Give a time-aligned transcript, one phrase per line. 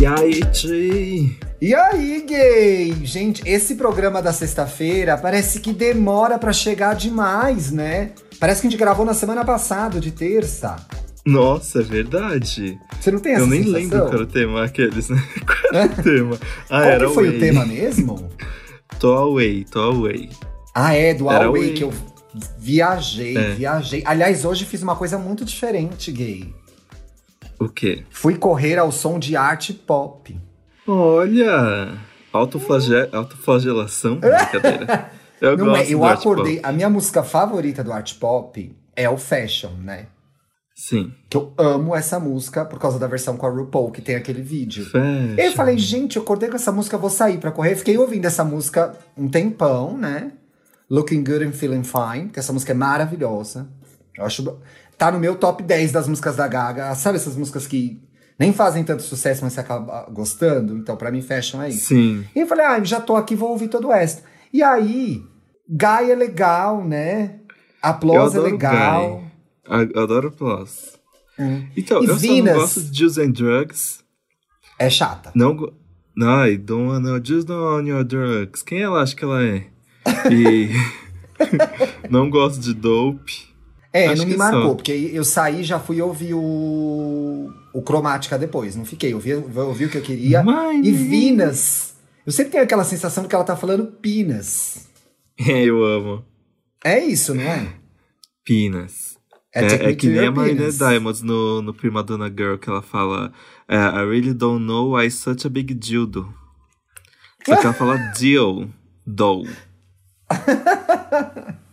[0.00, 1.38] E aí, Ti?
[1.60, 2.94] E aí, gay?
[3.04, 8.12] Gente, esse programa da sexta-feira parece que demora pra chegar demais, né?
[8.38, 10.76] Parece que a gente gravou na semana passada, de terça.
[11.26, 12.78] Nossa, é verdade.
[13.00, 13.80] Você não tem essa Eu nem sensação?
[13.82, 15.22] lembro qual era o tema, aqueles, né?
[15.44, 16.38] Qual era o tema?
[16.40, 17.36] Ah, Qual era que foi Away.
[17.36, 18.28] o tema mesmo?
[18.98, 20.28] Tô away, tô away.
[20.74, 21.74] Ah, é, do Era Away, Away.
[21.74, 21.92] que eu
[22.58, 23.50] viajei, É.
[23.54, 24.02] viajei.
[24.04, 26.52] Aliás, hoje fiz uma coisa muito diferente, gay.
[27.58, 28.04] O quê?
[28.10, 30.38] Fui correr ao som de arte pop.
[30.86, 31.98] Olha!
[32.32, 32.94] Autoflage...
[33.12, 34.16] Autoflagelação?
[34.20, 35.10] Brincadeira.
[35.40, 36.56] Eu Não gosto é, eu acordei.
[36.56, 36.68] pop.
[36.68, 40.06] A minha música favorita do art pop é o Fashion, né?
[40.74, 41.12] Sim.
[41.28, 44.40] Que eu amo essa música por causa da versão com a RuPaul, que tem aquele
[44.40, 44.84] vídeo.
[44.84, 45.34] Fashion.
[45.36, 47.74] Eu falei, gente, eu acordei com essa música, vou sair pra correr.
[47.74, 50.32] Fiquei ouvindo essa música um tempão, né?
[50.88, 53.68] Looking Good and Feeling Fine, que essa música é maravilhosa.
[54.16, 54.56] Eu acho.
[54.98, 56.92] Tá no meu top 10 das músicas da Gaga.
[56.96, 58.02] Sabe essas músicas que
[58.38, 60.76] nem fazem tanto sucesso, mas você acaba gostando?
[60.76, 61.86] Então, pra mim, Fashion é isso.
[61.86, 62.24] Sim.
[62.34, 64.22] E eu falei, ah, já tô aqui, vou ouvir todo o resto.
[64.52, 65.22] E aí,
[65.68, 67.36] Guy é legal, né?
[67.46, 69.22] Eu Applause é legal.
[69.68, 69.90] Guy.
[69.94, 70.98] Eu adoro Plus.
[71.38, 71.66] Hum.
[71.76, 72.48] Então, E eu Venus?
[72.48, 74.00] só não gosto de Juice and Drugs.
[74.78, 75.30] É chata.
[75.34, 75.72] Não.
[76.20, 78.62] Ai, don't wanna just on your drugs.
[78.62, 79.66] Quem ela acha que ela é?
[80.32, 80.70] E.
[82.10, 83.47] não gosto de dope.
[83.98, 84.74] É, Acho não me marcou, só.
[84.74, 89.12] porque eu saí já fui ouvir o, o Cromática depois, não fiquei.
[89.12, 90.42] Eu ouvi, eu o que eu queria.
[90.44, 91.94] My E Vinas.
[92.24, 94.86] Eu sempre tenho aquela sensação de que ela tá falando Pinas.
[95.40, 96.24] É, eu amo.
[96.84, 97.72] É isso, não é?
[98.44, 99.18] Pinas.
[99.52, 100.70] É, É, é que nem a Marina.
[100.70, 103.32] Diamonds no, no Prima Donna Girl, que ela fala
[103.68, 106.32] é, I really don't know why such a big dildo.
[107.44, 108.68] Só que ela fala deal,
[109.04, 109.44] doll.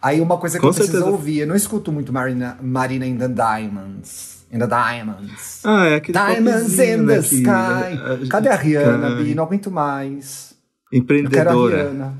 [0.00, 1.10] Aí uma coisa que Com eu preciso certeza.
[1.12, 4.46] ouvir, eu não escuto muito Marina, Marina in the Diamonds.
[4.52, 5.60] In the Diamonds.
[5.64, 8.24] Ah, é aquele Diamonds in né, the sky.
[8.24, 9.16] é, Cadê a Rihanna.
[9.16, 9.34] Bi?
[9.34, 10.54] Não aguento mais.
[10.92, 12.14] Empreendedora.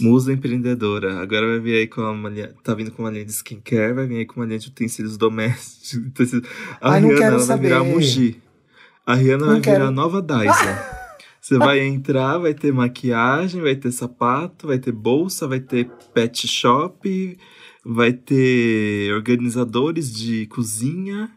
[0.00, 1.20] Musa empreendedora.
[1.20, 2.54] Agora vai vir aí com uma linha.
[2.62, 5.16] Tá vindo com uma linha de skincare, vai vir aí com uma linha de utensílios
[5.16, 6.32] domésticos.
[6.80, 7.82] A Ai, Rihanna vai virar.
[7.84, 8.40] Muji.
[9.04, 9.76] A Rihanna Não vai quero.
[9.78, 10.52] virar a nova Daisa.
[11.48, 16.46] Você vai entrar, vai ter maquiagem, vai ter sapato, vai ter bolsa, vai ter pet
[16.46, 17.38] shop,
[17.82, 21.30] vai ter organizadores de cozinha,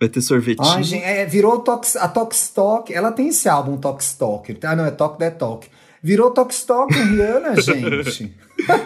[0.00, 0.66] vai ter sorvetinho.
[0.66, 2.90] Ai, gente, é, virou Tox, a Tokstok.
[2.90, 4.56] Ela tem esse álbum Tokstok.
[4.62, 5.68] Ah, não, é Talk That Talk.
[6.02, 8.34] Virou Tokstok Rihanna, gente.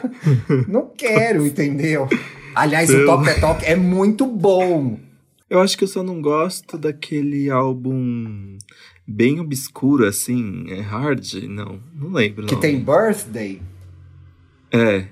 [0.66, 2.08] não quero, entendeu?
[2.52, 4.98] Aliás, o Talk That Talk é muito bom.
[5.48, 8.58] Eu acho que eu só não gosto daquele álbum
[9.06, 10.64] bem obscuro, assim.
[10.70, 11.34] É hard?
[11.48, 12.46] Não, não lembro.
[12.46, 12.60] Que não.
[12.60, 13.62] tem Birthday.
[14.72, 15.06] É.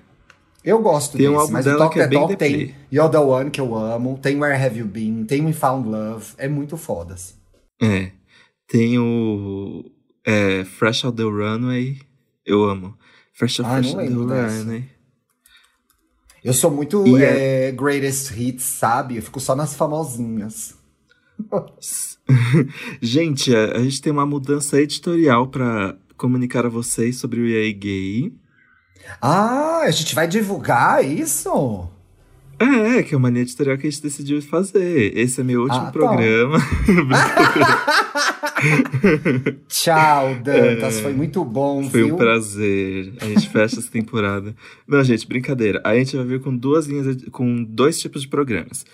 [0.64, 3.18] Eu gosto Tem um desse, álbum mas o Talk que é Talk tem You're the
[3.18, 4.18] One, que eu amo.
[4.22, 5.24] Tem Where Have You Been.
[5.24, 6.26] Tem We Found Love.
[6.38, 7.34] É muito foda-se.
[7.80, 8.12] É.
[8.68, 9.84] Tem o.
[10.24, 12.00] É, Fresh Out the Runway.
[12.46, 12.96] Eu amo.
[13.34, 14.14] Fresh, Ah, Fresh Out the.
[14.14, 14.84] Runway.
[16.44, 19.16] Eu sou muito E é, greatest hits, sabe?
[19.16, 20.74] Eu fico só nas famosinhas.
[23.00, 27.72] Gente, a, a gente tem uma mudança editorial pra comunicar a vocês sobre o EA
[27.72, 28.32] Gay.
[29.20, 31.88] Ah, a gente vai divulgar isso?
[32.58, 35.16] É, que é uma linha editorial que a gente decidiu fazer.
[35.18, 36.58] Esse é meu último Ah, programa.
[39.68, 41.00] Tchau, Dantas.
[41.00, 41.90] Foi muito bom, É.
[41.90, 42.14] Foi viu?
[42.14, 43.12] um prazer.
[43.20, 44.54] A gente fecha essa temporada.
[44.86, 45.80] Não, gente, brincadeira.
[45.84, 48.84] A gente vai vir com duas linhas, com dois tipos de programas.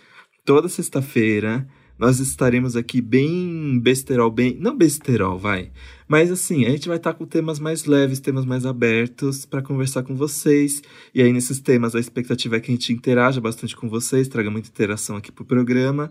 [0.45, 1.67] Toda sexta-feira
[1.99, 4.57] nós estaremos aqui bem besterol, bem.
[4.61, 5.71] Não besterol, vai.
[6.07, 10.03] Mas assim, a gente vai estar com temas mais leves, temas mais abertos para conversar
[10.03, 10.81] com vocês.
[11.15, 14.51] E aí, nesses temas, a expectativa é que a gente interaja bastante com vocês, traga
[14.51, 16.11] muita interação aqui pro programa.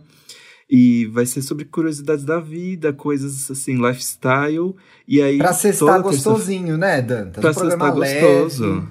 [0.70, 4.76] E vai ser sobre curiosidades da vida, coisas assim, lifestyle.
[5.08, 5.38] E aí.
[5.38, 7.42] Pra terça- gostosinho, né, Dantas?
[7.42, 7.54] Pra
[7.94, 8.20] um leve.
[8.20, 8.88] gostoso.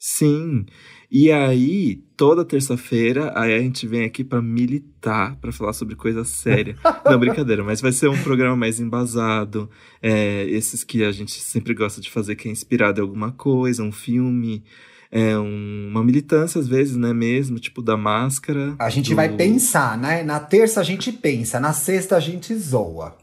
[0.00, 0.64] Sim.
[1.10, 6.22] E aí, toda terça-feira, aí a gente vem aqui pra militar, pra falar sobre coisa
[6.24, 6.76] séria.
[7.04, 9.68] Não, brincadeira, mas vai ser um programa mais embasado.
[10.00, 13.82] é, esses que a gente sempre gosta de fazer, que é inspirado em alguma coisa,
[13.82, 14.62] um filme,
[15.10, 18.76] é, um- uma militância às vezes, né, mesmo, tipo da máscara.
[18.78, 20.22] A gente do- vai pensar, né?
[20.22, 23.16] Na terça a gente pensa, na sexta a gente zoa.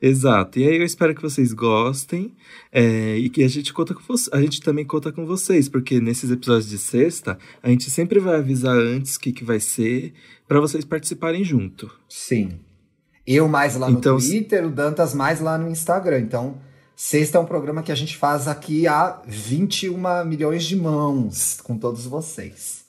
[0.00, 0.58] Exato.
[0.58, 2.34] E aí eu espero que vocês gostem
[2.72, 4.02] é, e que a gente conta com.
[4.32, 8.36] A gente também conta com vocês, porque nesses episódios de sexta a gente sempre vai
[8.36, 10.12] avisar antes o que, que vai ser
[10.46, 11.90] para vocês participarem junto.
[12.08, 12.60] Sim.
[13.26, 16.20] Eu mais lá no Então, Twitter, o Dantas mais lá no Instagram.
[16.20, 16.58] Então,
[16.94, 21.78] sexta é um programa que a gente faz aqui a 21 milhões de mãos com
[21.78, 22.84] todos vocês.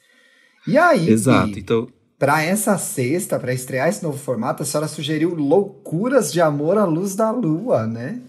[0.67, 1.57] E aí, Exato.
[1.57, 1.87] Então,
[2.17, 6.85] Para essa sexta, para estrear esse novo formato, a senhora sugeriu Loucuras de Amor à
[6.85, 8.21] Luz da Lua, né?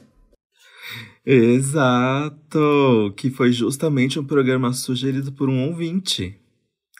[1.24, 3.12] Exato!
[3.16, 6.38] Que foi justamente um programa sugerido por um ouvinte.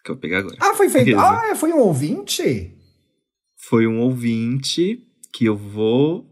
[0.04, 0.56] Que eu vou pegar agora.
[0.60, 1.18] Ah, foi feito.
[1.18, 2.72] Ah, foi um ouvinte?
[3.68, 6.24] Foi um ouvinte que eu vou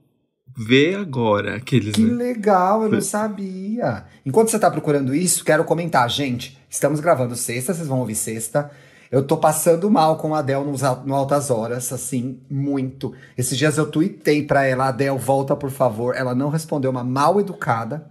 [0.56, 1.56] ver agora.
[1.56, 2.14] Aqueles, Que né?
[2.14, 4.04] legal, eu não Foi- sabia.
[4.24, 6.56] Enquanto você tá procurando isso, quero comentar, gente.
[6.70, 8.70] Estamos gravando sexta, vocês vão ouvir sexta.
[9.10, 13.12] Eu tô passando mal com a Adele nos, no Altas Horas, assim, muito.
[13.36, 16.16] Esses dias eu tuitei pra ela, Adele, volta, por favor.
[16.16, 18.10] Ela não respondeu, uma mal educada.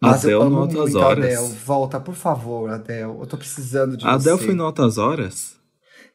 [0.00, 1.24] Mas eu Adele no amo Altas Horas?
[1.24, 1.54] Adele.
[1.64, 3.02] Volta, por favor, Adele.
[3.02, 4.28] Eu tô precisando de A você.
[4.28, 5.56] Adele foi em altas horas?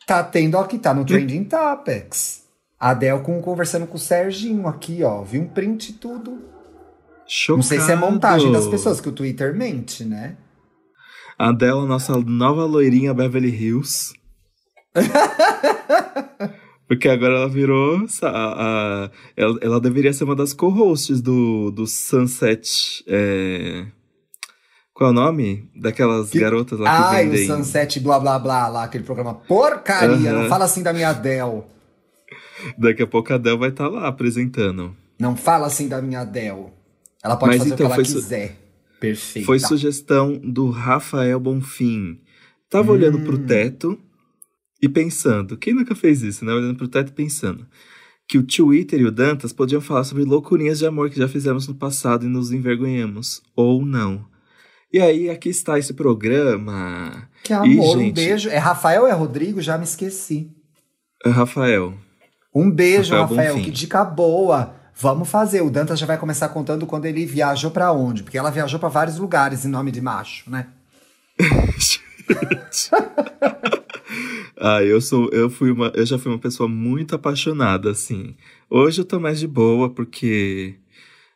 [0.06, 2.44] Tá tendo aqui, tá no Trending Topics.
[2.79, 5.21] A Adele com, conversando com o Serginho aqui, ó.
[5.21, 6.39] Vi um print e tudo.
[7.27, 7.57] Chocado.
[7.57, 10.35] Não sei se é montagem das pessoas, que o Twitter mente, né?
[11.41, 14.13] A Adele, nossa nova loirinha Beverly Hills.
[16.88, 18.05] Porque agora ela virou.
[18.21, 18.27] A,
[19.05, 23.03] a- ela, ela deveria ser uma das co-hosts do, do Sunset.
[23.07, 23.85] é,
[24.93, 25.69] Qual é o nome?
[25.75, 27.47] Daquelas Que- garotas lá que Ai, o vendem.
[27.47, 30.31] Sunset blá blá blá lá, aquele programa porcaria.
[30.31, 30.43] Aham.
[30.43, 31.63] Não fala assim da minha Adele.
[32.77, 34.95] Daqui a pouco a Adele vai estar lá apresentando.
[35.19, 36.67] Não fala assim da minha Adele.
[37.23, 38.57] Ela pode Mas fazer então, o que ela su- quiser.
[39.01, 39.45] Perfeito.
[39.45, 42.21] Foi sugestão do Rafael Bonfim.
[42.69, 43.45] Tava olhando pro Hum.
[43.45, 44.00] teto
[44.81, 45.57] e pensando.
[45.57, 46.53] Quem nunca fez isso, né?
[46.53, 47.65] Olhando pro teto e pensando.
[48.30, 51.68] Que o Twitter e o Dantas podiam falar sobre loucurinhas de amor que já fizemos
[51.68, 53.42] no passado e nos envergonhamos.
[53.56, 54.24] Ou não.
[54.94, 57.27] E aí, aqui está esse programa.
[57.44, 58.50] Que amor, um gente- beijo.
[58.50, 59.59] É Rafael ou é Rodrigo?
[59.62, 60.50] Já me esqueci.
[61.25, 61.94] Ah, Rafael.
[62.53, 63.63] Um beijo, Rafael Rafael.
[63.65, 64.75] Que dica boa.
[65.01, 65.62] Vamos fazer.
[65.62, 68.21] O Dantas já vai começar contando quando ele viajou pra onde.
[68.21, 70.68] Porque ela viajou pra vários lugares em nome de macho, né?
[74.63, 78.36] Ah, eu sou, eu fui uma, eu já fui uma pessoa muito apaixonada, assim.
[78.69, 80.75] Hoje eu tô mais de boa, porque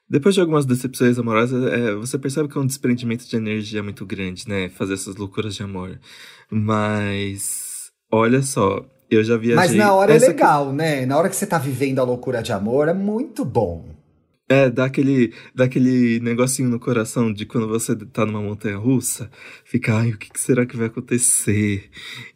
[0.07, 4.05] depois de algumas decepções amorosas, é, você percebe que é um desprendimento de energia muito
[4.05, 4.69] grande, né?
[4.69, 5.99] Fazer essas loucuras de amor.
[6.51, 9.55] Mas, olha só, eu já viajei.
[9.55, 11.05] Mas na hora é essa que- legal, né?
[11.05, 13.93] Na hora que você tá vivendo a loucura de amor, é muito bom.
[14.47, 19.27] É, dá aquele, dá aquele negocinho no coração de quando você tá numa montanha russa,
[19.63, 21.89] fica, ai, o que, que será que vai acontecer?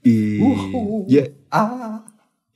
[0.04, 1.06] E, Uhul.
[1.08, 2.04] e, é- Ah,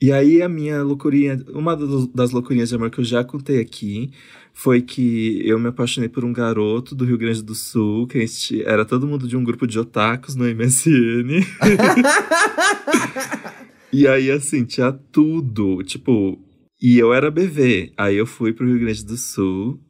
[0.02, 3.60] E aí a minha loucurinha, uma das- das loucurinhas de amor que eu já contei
[3.60, 4.10] aqui,
[4.52, 8.20] foi que eu me apaixonei por um garoto do Rio Grande do Sul, que a
[8.20, 11.46] gente, era todo mundo de um grupo de otakus no MSN.
[14.00, 16.38] e aí, assim, tinha tudo, tipo,
[16.82, 17.92] e eu era BV.
[17.96, 19.80] Aí eu fui pro Rio Grande do Sul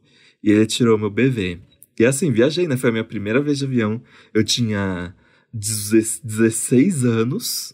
[0.43, 1.59] e ele tirou meu BV.
[1.99, 2.77] E assim, viajei, né?
[2.77, 4.01] Foi a minha primeira vez de avião.
[4.33, 5.15] Eu tinha
[5.53, 7.73] 16 16 anos.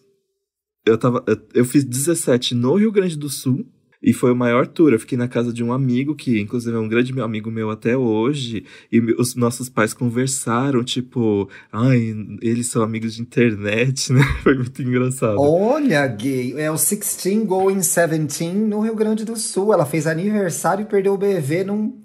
[0.85, 3.65] Eu, tava, eu, eu fiz 17 no Rio Grande do Sul.
[4.01, 4.93] E foi o maior tour.
[4.93, 7.95] Eu fiquei na casa de um amigo, que inclusive é um grande amigo meu até
[7.95, 8.65] hoje.
[8.91, 14.23] E os nossos pais conversaram, tipo, ai, eles são amigos de internet, né?
[14.41, 15.39] Foi muito engraçado.
[15.39, 16.53] olha, gay.
[16.57, 19.73] É o 16 going 17 no Rio Grande do Sul.
[19.73, 22.01] Ela fez aniversário e perdeu o BV num,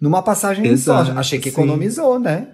[0.00, 1.00] numa passagem só.
[1.00, 1.56] Exato, Achei que sim.
[1.56, 2.48] economizou, né?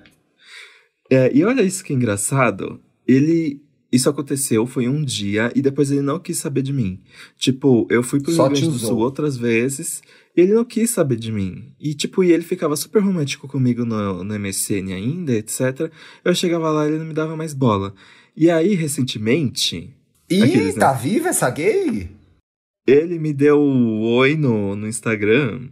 [1.10, 2.80] É, e olha isso que é engraçado.
[3.06, 3.65] Ele.
[3.90, 7.00] Isso aconteceu, foi um dia, e depois ele não quis saber de mim.
[7.38, 8.78] Tipo, eu fui pro Só Rio Grande do.
[8.78, 10.02] Sul outras vezes,
[10.36, 11.72] e ele não quis saber de mim.
[11.80, 15.90] E, tipo, e ele ficava super romântico comigo no, no MSN ainda, etc.
[16.24, 17.94] Eu chegava lá e ele não me dava mais bola.
[18.36, 19.94] E aí, recentemente,
[20.28, 20.80] Ih, Aqueles, né?
[20.80, 22.10] tá viva essa gay?
[22.86, 25.68] ele me deu o oi no, no Instagram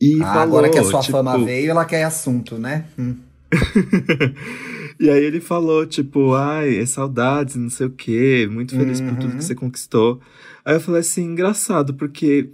[0.00, 0.42] e Ah, falou.
[0.42, 2.86] agora que a sua tipo, fama veio, ela quer assunto, né?
[2.98, 3.14] Hum.
[5.02, 9.16] e aí ele falou, tipo, ai, é saudades, não sei o quê, muito feliz por
[9.16, 9.38] tudo Uhum.
[9.38, 10.20] que você conquistou.
[10.64, 12.50] Aí eu falei assim, engraçado, porque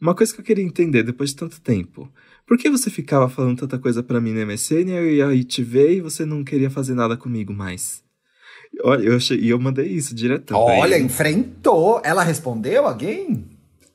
[0.00, 2.10] uma coisa que eu queria entender depois de tanto tempo.
[2.46, 5.92] Por que você ficava falando tanta coisa pra mim no MSN e aí te ver
[5.96, 8.02] e você não queria fazer nada comigo mais?
[8.82, 10.54] Olha, eu achei, e eu mandei isso direto.
[10.54, 12.00] Olha, enfrentou.
[12.04, 13.44] Ela respondeu a gay?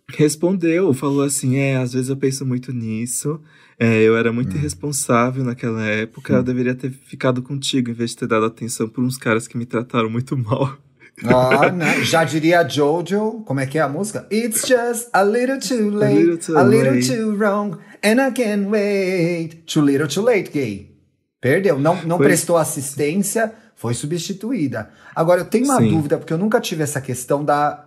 [0.09, 3.41] Respondeu, falou assim: é, às vezes eu penso muito nisso.
[3.79, 6.33] É, eu era muito irresponsável naquela época.
[6.33, 9.57] Eu deveria ter ficado contigo em vez de ter dado atenção por uns caras que
[9.57, 10.77] me trataram muito mal.
[11.25, 12.03] Ah, né?
[12.03, 14.27] Já diria a Jojo, como é que é a música?
[14.31, 16.15] It's just a little too late,
[16.55, 17.07] a little little, too late.
[17.07, 19.63] too wrong, and I can't wait.
[19.65, 20.95] Too little too late, gay.
[21.41, 24.89] Perdeu, não, não Foi- prestou assistência, foi substituída.
[25.15, 25.89] Agora, eu tenho uma Sim.
[25.89, 27.85] dúvida, porque eu nunca tive essa questão da,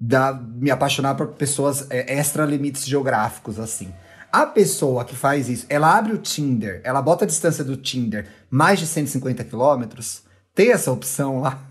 [0.00, 3.88] da me apaixonar por pessoas é, extra limites geográficos, assim.
[4.32, 8.26] A pessoa que faz isso, ela abre o Tinder, ela bota a distância do Tinder
[8.50, 10.22] mais de 150 quilômetros,
[10.54, 11.62] tem essa opção lá?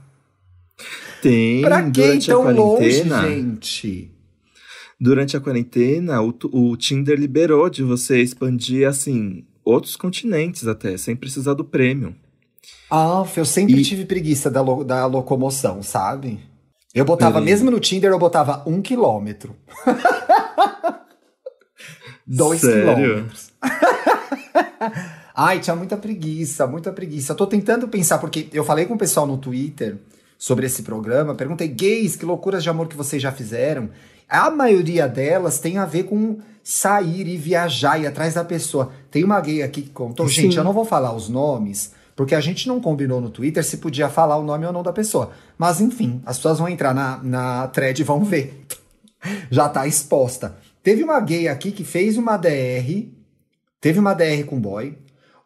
[1.21, 1.61] Tem.
[1.61, 4.11] Pra que tão a longe, gente?
[4.99, 11.15] Durante a quarentena, o, o Tinder liberou de você expandir, assim, outros continentes até, sem
[11.15, 12.15] precisar do prêmio.
[12.89, 16.39] Ah, eu sempre E- tive preguiça da, lo- da locomoção, sabe?
[16.93, 17.45] Eu botava, Peraí.
[17.45, 19.55] mesmo no Tinder, eu botava um quilômetro.
[22.25, 22.95] Dois Sério?
[22.95, 23.51] quilômetros.
[25.35, 27.31] Ai, tinha muita preguiça, muita preguiça.
[27.31, 29.97] Eu tô tentando pensar, porque eu falei com o pessoal no Twitter
[30.37, 33.89] sobre esse programa, perguntei, gays, que loucuras de amor que vocês já fizeram?
[34.27, 38.91] A maioria delas tem a ver com sair e viajar e ir atrás da pessoa.
[39.09, 40.43] Tem uma gay aqui que contou, Sim.
[40.43, 43.77] gente, eu não vou falar os nomes, porque a gente não combinou no Twitter se
[43.77, 45.31] podia falar o nome ou não da pessoa.
[45.57, 48.65] Mas enfim, as pessoas vão entrar na, na thread e vão ver.
[49.51, 50.55] Já tá exposta.
[50.83, 53.07] Teve uma gay aqui que fez uma DR,
[53.79, 54.97] teve uma DR com o boy,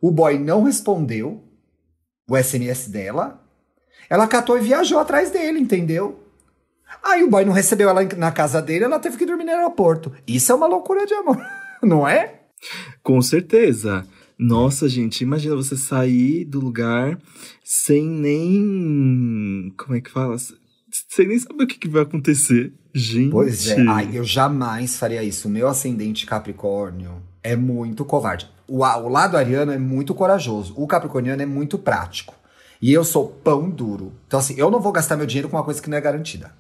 [0.02, 1.44] o boy não respondeu
[2.30, 3.44] o SMS dela,
[4.10, 6.24] ela catou e viajou atrás dele, entendeu?
[7.04, 10.12] Aí o boy não recebeu ela na casa dele, ela teve que dormir no aeroporto.
[10.28, 11.38] Isso é uma loucura de amor,
[11.84, 12.42] não é?
[13.04, 14.06] Com certeza.
[14.38, 17.18] Nossa, gente, imagina você sair do lugar
[17.64, 19.74] sem nem.
[19.78, 20.36] Como é que fala?
[21.08, 22.74] Sem nem saber o que, que vai acontecer.
[22.94, 23.32] Gente.
[23.32, 25.48] Pois é, ai, eu jamais faria isso.
[25.48, 28.50] O meu ascendente Capricórnio é muito covarde.
[28.68, 30.74] O, o lado ariano é muito corajoso.
[30.76, 32.34] O capricorniano é muito prático.
[32.82, 34.14] E eu sou pão duro.
[34.28, 36.52] Então, assim, eu não vou gastar meu dinheiro com uma coisa que não é garantida.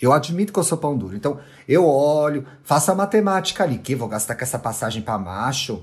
[0.00, 1.16] Eu admito que eu sou pão duro.
[1.16, 3.78] Então, eu olho, faço a matemática ali.
[3.78, 5.82] Que vou gastar com essa passagem pra macho?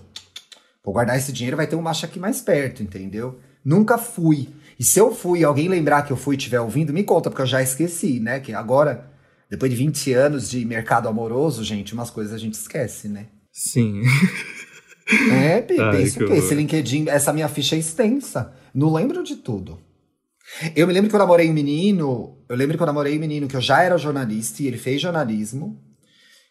[0.84, 3.39] Vou guardar esse dinheiro, vai ter um macho aqui mais perto, entendeu?
[3.63, 4.50] Nunca fui.
[4.79, 7.41] E se eu fui alguém lembrar que eu fui e estiver ouvindo, me conta, porque
[7.41, 8.39] eu já esqueci, né?
[8.39, 9.09] Que agora,
[9.49, 13.27] depois de 20 anos de mercado amoroso, gente, umas coisas a gente esquece, né?
[13.51, 14.01] Sim.
[15.31, 16.31] É, Ai, pensa que?
[16.31, 16.55] Esse.
[16.55, 18.53] LinkedIn, essa minha ficha é extensa.
[18.73, 19.79] Não lembro de tudo.
[20.75, 22.37] Eu me lembro que eu namorei um menino.
[22.47, 25.01] Eu lembro que eu namorei um menino que eu já era jornalista e ele fez
[25.01, 25.79] jornalismo.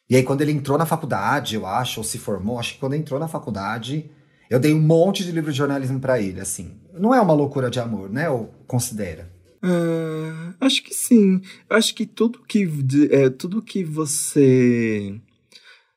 [0.09, 2.95] E aí, quando ele entrou na faculdade, eu acho, ou se formou, acho que quando
[2.95, 4.11] entrou na faculdade,
[4.51, 6.73] eu dei um monte de livro de jornalismo pra ele, assim.
[6.93, 8.29] Não é uma loucura de amor, né?
[8.29, 9.31] Ou considera?
[9.63, 11.41] Ah, acho que sim.
[11.71, 12.69] Acho que tudo que,
[13.11, 15.15] é, tudo que você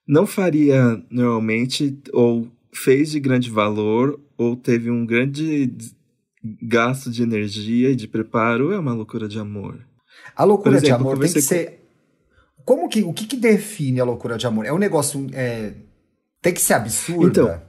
[0.08, 5.74] não faria normalmente, ou fez de grande valor, ou teve um grande
[6.62, 9.80] gasto de energia e de preparo, é uma loucura de amor.
[10.36, 11.82] A loucura exemplo, de amor tem que ser.
[12.64, 13.02] Como que.
[13.04, 14.66] O que, que define a loucura de amor?
[14.66, 15.28] É um negócio.
[15.34, 15.74] é,
[16.42, 17.42] Tem que ser absurda?
[17.42, 17.62] Então,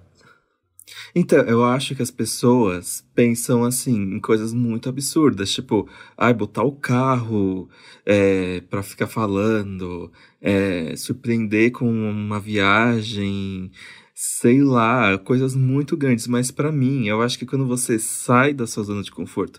[1.14, 6.62] Então, eu acho que as pessoas pensam assim em coisas muito absurdas, tipo, ai, botar
[6.62, 7.69] o carro
[8.05, 13.71] é, para ficar falando, é, surpreender com uma viagem,
[14.14, 16.26] sei lá, coisas muito grandes.
[16.26, 19.59] Mas pra mim, eu acho que quando você sai da sua zona de conforto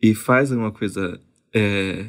[0.00, 1.20] e faz alguma coisa
[1.54, 2.04] é,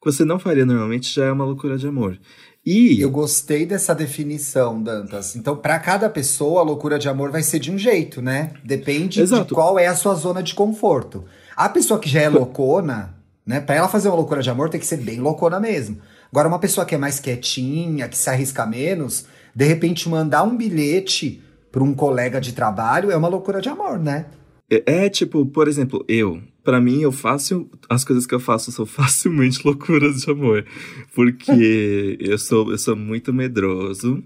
[0.00, 2.18] que você não faria normalmente, já é uma loucura de amor.
[2.66, 5.36] E Eu gostei dessa definição, Dantas.
[5.36, 8.52] Então, pra cada pessoa, a loucura de amor vai ser de um jeito, né?
[8.64, 9.54] Depende de Exato.
[9.54, 11.24] qual é a sua zona de conforto.
[11.54, 13.14] A pessoa que já é loucona,
[13.46, 13.60] né?
[13.60, 15.98] Pra ela fazer uma loucura de amor, tem que ser bem loucona mesmo.
[16.32, 20.56] Agora, uma pessoa que é mais quietinha, que se arrisca menos, de repente mandar um
[20.56, 24.26] bilhete pra um colega de trabalho é uma loucura de amor, né?
[24.70, 26.40] É, é, tipo, por exemplo, eu.
[26.64, 27.68] Pra mim, eu faço.
[27.88, 30.66] As coisas que eu faço são facilmente loucuras de amor.
[31.14, 34.24] Porque eu sou, eu sou muito medroso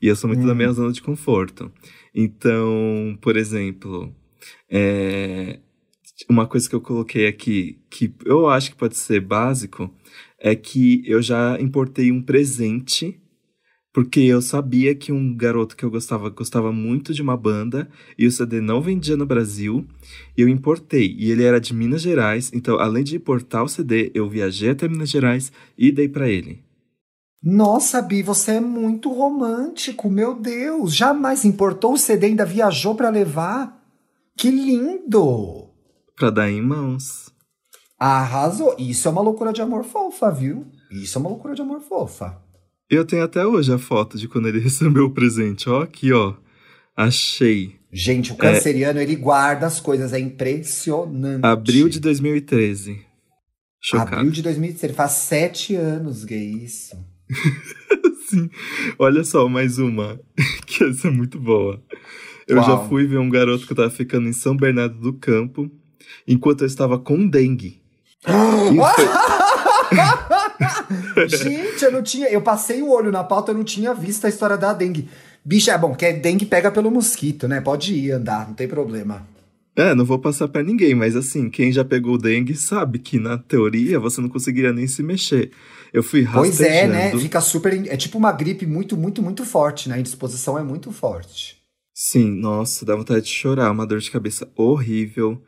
[0.00, 1.72] e eu sou muito da minha zona de conforto.
[2.14, 4.14] Então, por exemplo,
[4.68, 5.58] é,
[6.28, 9.92] uma coisa que eu coloquei aqui, que eu acho que pode ser básico,
[10.38, 13.19] é que eu já importei um presente.
[13.92, 18.26] Porque eu sabia que um garoto que eu gostava gostava muito de uma banda e
[18.26, 19.84] o CD não vendia no Brasil,
[20.36, 21.16] e eu importei.
[21.18, 24.86] E ele era de Minas Gerais, então além de importar o CD, eu viajei até
[24.86, 26.62] Minas Gerais e dei pra ele.
[27.42, 30.94] Nossa, Bi, você é muito romântico, meu Deus.
[30.94, 33.82] Jamais importou o CD, ainda viajou pra levar.
[34.36, 35.68] Que lindo!
[36.14, 37.30] Pra dar em mãos.
[37.98, 38.76] Arrasou.
[38.78, 40.66] Isso é uma loucura de amor fofa, viu?
[40.90, 42.49] Isso é uma loucura de amor fofa.
[42.90, 45.68] Eu tenho até hoje a foto de quando ele recebeu o presente.
[45.68, 46.34] Ó, aqui, ó.
[46.96, 47.76] Achei.
[47.92, 51.44] Gente, o canceriano, ele guarda as coisas, é impressionante.
[51.44, 53.00] Abril de 2013.
[53.80, 54.16] Chocado.
[54.16, 56.94] Abril de 2013, ele faz sete anos, que é isso.
[58.28, 58.50] Sim.
[58.98, 60.20] Olha só, mais uma.
[60.66, 61.82] que essa é muito boa.
[62.46, 62.66] Eu Qual?
[62.66, 65.70] já fui ver um garoto que tava ficando em São Bernardo do Campo,
[66.26, 67.80] enquanto eu estava com dengue.
[68.70, 70.00] E foi-
[71.26, 72.28] Gente, eu não tinha.
[72.28, 75.08] Eu passei o olho na pauta, eu não tinha visto a história da dengue.
[75.44, 77.60] Bicha, é bom, que é dengue pega pelo mosquito, né?
[77.60, 79.26] Pode ir andar, não tem problema.
[79.74, 83.38] É, não vou passar pra ninguém, mas assim, quem já pegou dengue sabe que na
[83.38, 85.52] teoria você não conseguiria nem se mexer.
[85.92, 86.56] Eu fui rastejando.
[86.56, 87.18] Pois é, né?
[87.18, 87.86] Fica super.
[87.88, 89.94] É tipo uma gripe muito, muito, muito forte, né?
[89.94, 91.58] A indisposição é muito forte.
[91.94, 95.40] Sim, nossa, dá vontade de chorar, uma dor de cabeça horrível.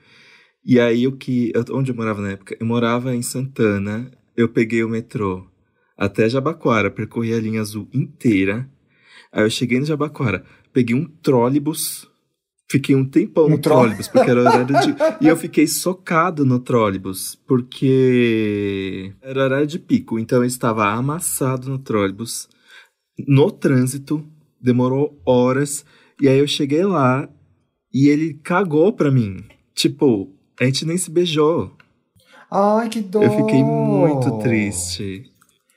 [0.65, 1.53] E aí, o que.
[1.71, 2.57] Onde eu morava na época?
[2.59, 5.47] Eu morava em Santana, eu peguei o metrô
[5.97, 8.69] até Jabaquara, percorri a linha azul inteira.
[9.33, 12.09] Aí eu cheguei no Jabaquara, peguei um trólebus,
[12.71, 14.95] fiquei um tempão Um no tró- trólebus, porque era horário de.
[15.25, 21.69] e eu fiquei socado no trólebus, porque era horário de pico, então eu estava amassado
[21.71, 22.49] no trólebus,
[23.27, 24.27] no trânsito,
[24.61, 25.85] demorou horas,
[26.21, 27.29] e aí eu cheguei lá
[27.93, 29.45] e ele cagou pra mim.
[29.75, 31.75] Tipo, a gente nem se beijou.
[32.55, 33.25] Ai, que dor.
[33.25, 35.31] Eu fiquei muito triste.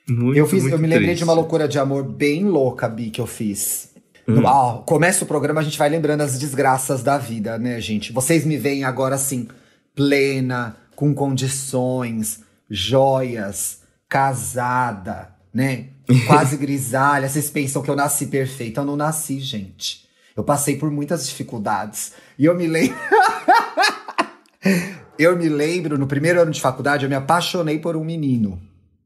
[0.08, 1.18] Muito, Eu, fiz, muito eu me lembrei triste.
[1.18, 3.90] de uma loucura de amor bem louca, Bi, que eu fiz.
[4.28, 4.34] Hum.
[4.40, 8.12] No- ah, começa o programa, a gente vai lembrando as desgraças da vida, né, gente?
[8.12, 9.48] Vocês me veem agora assim,
[9.94, 12.40] plena, com condições,
[12.70, 15.86] joias, casada, né?
[16.26, 17.28] Quase grisalha.
[17.28, 18.82] Vocês pensam que eu nasci perfeita.
[18.82, 20.06] Eu não nasci, gente.
[20.36, 22.12] Eu passei por muitas dificuldades.
[22.38, 22.96] E eu me lembro.
[25.18, 28.60] eu me lembro, no primeiro ano de faculdade, eu me apaixonei por um menino.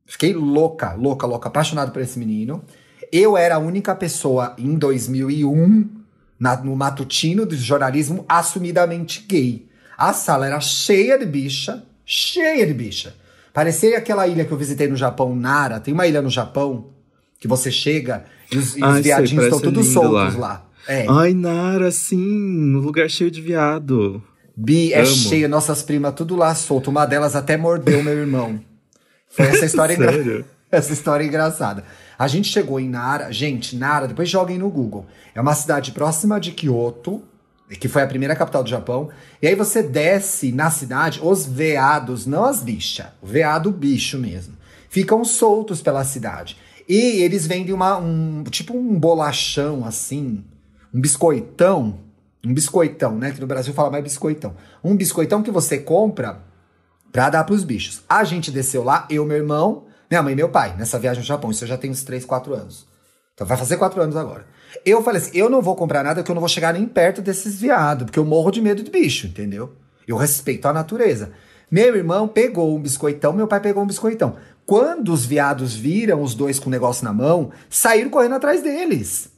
[0.07, 2.63] Fiquei louca, louca, louca, apaixonado por esse menino.
[3.13, 5.89] Eu era a única pessoa em 2001,
[6.39, 9.69] na- no matutino do jornalismo, assumidamente gay.
[9.97, 13.15] A sala era cheia de bicha, cheia de bicha.
[13.53, 15.81] Parecia aquela ilha que eu visitei no Japão, Nara.
[15.81, 16.91] Tem uma ilha no Japão
[17.39, 20.49] que você chega e os, e os Ai, sei, viadinhos estão parece todos soltos lá.
[20.49, 20.67] lá.
[20.89, 21.07] É.
[21.09, 24.23] Ai, Nara, sim, no lugar cheio de viado.
[24.63, 25.07] Bi é Amo.
[25.07, 26.91] cheia, nossas primas tudo lá solto.
[26.91, 28.61] Uma delas até mordeu meu irmão.
[29.31, 30.45] Foi essa história engra-?
[30.71, 31.83] Essa história é engraçada.
[32.17, 33.33] A gente chegou em Nara.
[33.33, 35.05] Gente, Nara, depois joguem no Google.
[35.35, 37.23] É uma cidade próxima de Kyoto,
[37.81, 39.09] que foi a primeira capital do Japão.
[39.43, 44.55] E aí você desce na cidade, os veados, não as bichas, o veado bicho mesmo,
[44.89, 46.57] ficam soltos pela cidade.
[46.89, 50.45] E eles vendem uma, um, tipo um bolachão assim,
[50.95, 51.99] um biscoitão.
[52.45, 53.33] Um biscoitão, né?
[53.33, 54.55] Que no Brasil fala mais biscoitão.
[54.83, 56.41] Um biscoitão que você compra
[57.13, 58.03] pra dar pros bichos.
[58.09, 61.27] A gente desceu lá, eu, meu irmão, minha mãe e meu pai, nessa viagem ao
[61.27, 61.51] Japão.
[61.51, 62.87] Isso eu já tenho uns 3, 4 anos.
[63.35, 64.47] Então vai fazer 4 anos agora.
[64.85, 67.21] Eu falei assim: eu não vou comprar nada que eu não vou chegar nem perto
[67.23, 69.73] desses viados, porque eu morro de medo de bicho, entendeu?
[70.07, 71.33] Eu respeito a natureza.
[71.71, 74.37] Meu irmão pegou um biscoitão, meu pai pegou um biscoitão.
[74.67, 79.30] Quando os viados viram os dois com o negócio na mão, saíram correndo atrás deles.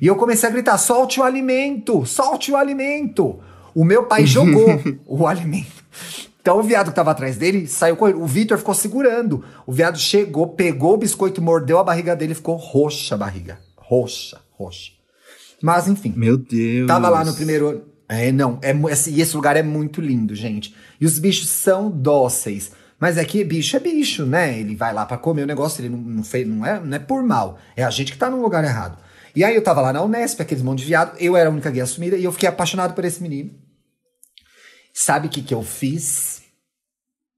[0.00, 3.38] E eu comecei a gritar: solte o alimento, solte o alimento.
[3.74, 5.80] O meu pai jogou o alimento.
[6.40, 8.22] Então o viado que tava atrás dele saiu correndo.
[8.22, 9.44] O Vitor ficou segurando.
[9.66, 13.58] O viado chegou, pegou o biscoito, mordeu a barriga dele ficou roxa a barriga.
[13.76, 14.92] Roxa, roxa.
[15.62, 16.14] Mas enfim.
[16.16, 16.86] Meu Deus.
[16.86, 17.82] Tava lá no primeiro ano.
[18.08, 18.58] É, não.
[18.62, 18.74] É,
[19.08, 20.74] e esse lugar é muito lindo, gente.
[21.00, 22.72] E os bichos são dóceis.
[22.98, 24.58] Mas é que bicho é bicho, né?
[24.58, 26.98] Ele vai lá pra comer o negócio, ele não, não, fez, não, é, não é
[26.98, 27.58] por mal.
[27.74, 28.98] É a gente que tá no lugar errado.
[29.34, 31.16] E aí eu tava lá na Unesp, aqueles monte de viado.
[31.18, 33.50] Eu era a única gay assumida e eu fiquei apaixonado por esse menino.
[34.92, 36.42] Sabe o que, que eu fiz?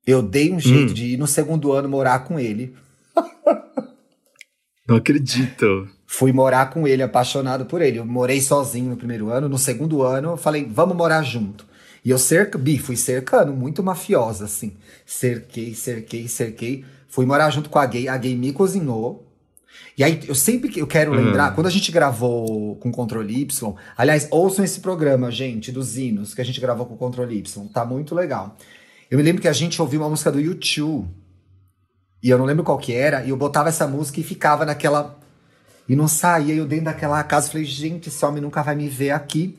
[0.06, 2.74] Eu dei um jeito de ir no segundo ano morar com ele.
[4.88, 5.88] Não acredito.
[6.06, 7.98] Fui morar com ele, apaixonado por ele.
[7.98, 9.48] Eu morei sozinho no primeiro ano.
[9.48, 11.64] No segundo ano, eu falei, vamos morar junto.
[12.04, 14.76] E eu cerca, bi, fui cercando, muito mafiosa, assim.
[15.06, 16.84] Cerquei, cerquei, cerquei.
[17.08, 18.08] Fui morar junto com a gay.
[18.08, 19.31] A gay me cozinhou.
[19.96, 23.74] E aí, eu sempre que eu quero lembrar, quando a gente gravou com Controle Y,
[23.96, 27.84] aliás, ouçam esse programa, gente, dos hinos que a gente gravou com Controle Y, tá
[27.84, 28.56] muito legal.
[29.10, 31.06] Eu me lembro que a gente ouviu uma música do YouTube,
[32.22, 35.18] e eu não lembro qual que era, e eu botava essa música e ficava naquela.
[35.86, 39.10] E não saía, eu dentro daquela casa falei, gente, esse homem nunca vai me ver
[39.10, 39.58] aqui.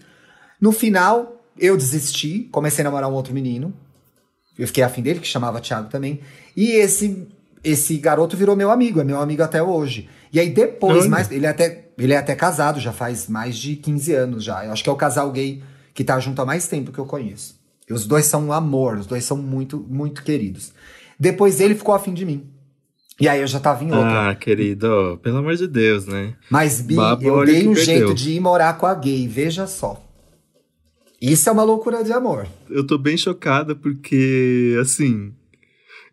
[0.60, 3.72] No final, eu desisti, comecei a namorar um outro menino.
[4.58, 6.22] Eu fiquei afim dele, que chamava Thiago também.
[6.56, 7.28] E esse
[7.64, 10.10] esse garoto virou meu amigo, é meu amigo até hoje.
[10.34, 13.76] E aí depois, mais, ele é até ele é até casado, já faz mais de
[13.76, 14.66] 15 anos já.
[14.66, 15.62] Eu acho que é o casal gay
[15.94, 17.56] que tá junto há mais tempo que eu conheço.
[17.88, 20.74] E os dois são um amor, os dois são muito, muito queridos.
[21.20, 22.48] Depois ele ficou afim de mim.
[23.20, 24.30] E aí eu já tava em outra.
[24.30, 26.34] Ah, querido, pelo amor de Deus, né?
[26.50, 27.86] Mas, Bi, Baba, eu dei um perdeu.
[27.86, 30.04] jeito de ir morar com a gay, veja só.
[31.22, 32.48] Isso é uma loucura de amor.
[32.70, 35.32] Eu tô bem chocada porque, assim,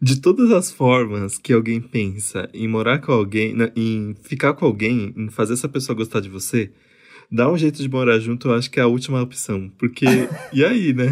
[0.00, 4.64] de todas as formas que alguém pensa em morar com alguém, na- em ficar com
[4.64, 6.70] alguém, em fazer essa pessoa gostar de você,
[7.30, 9.70] dar um jeito de morar junto, eu acho que é a última opção.
[9.78, 10.06] Porque,
[10.52, 11.06] e aí, né?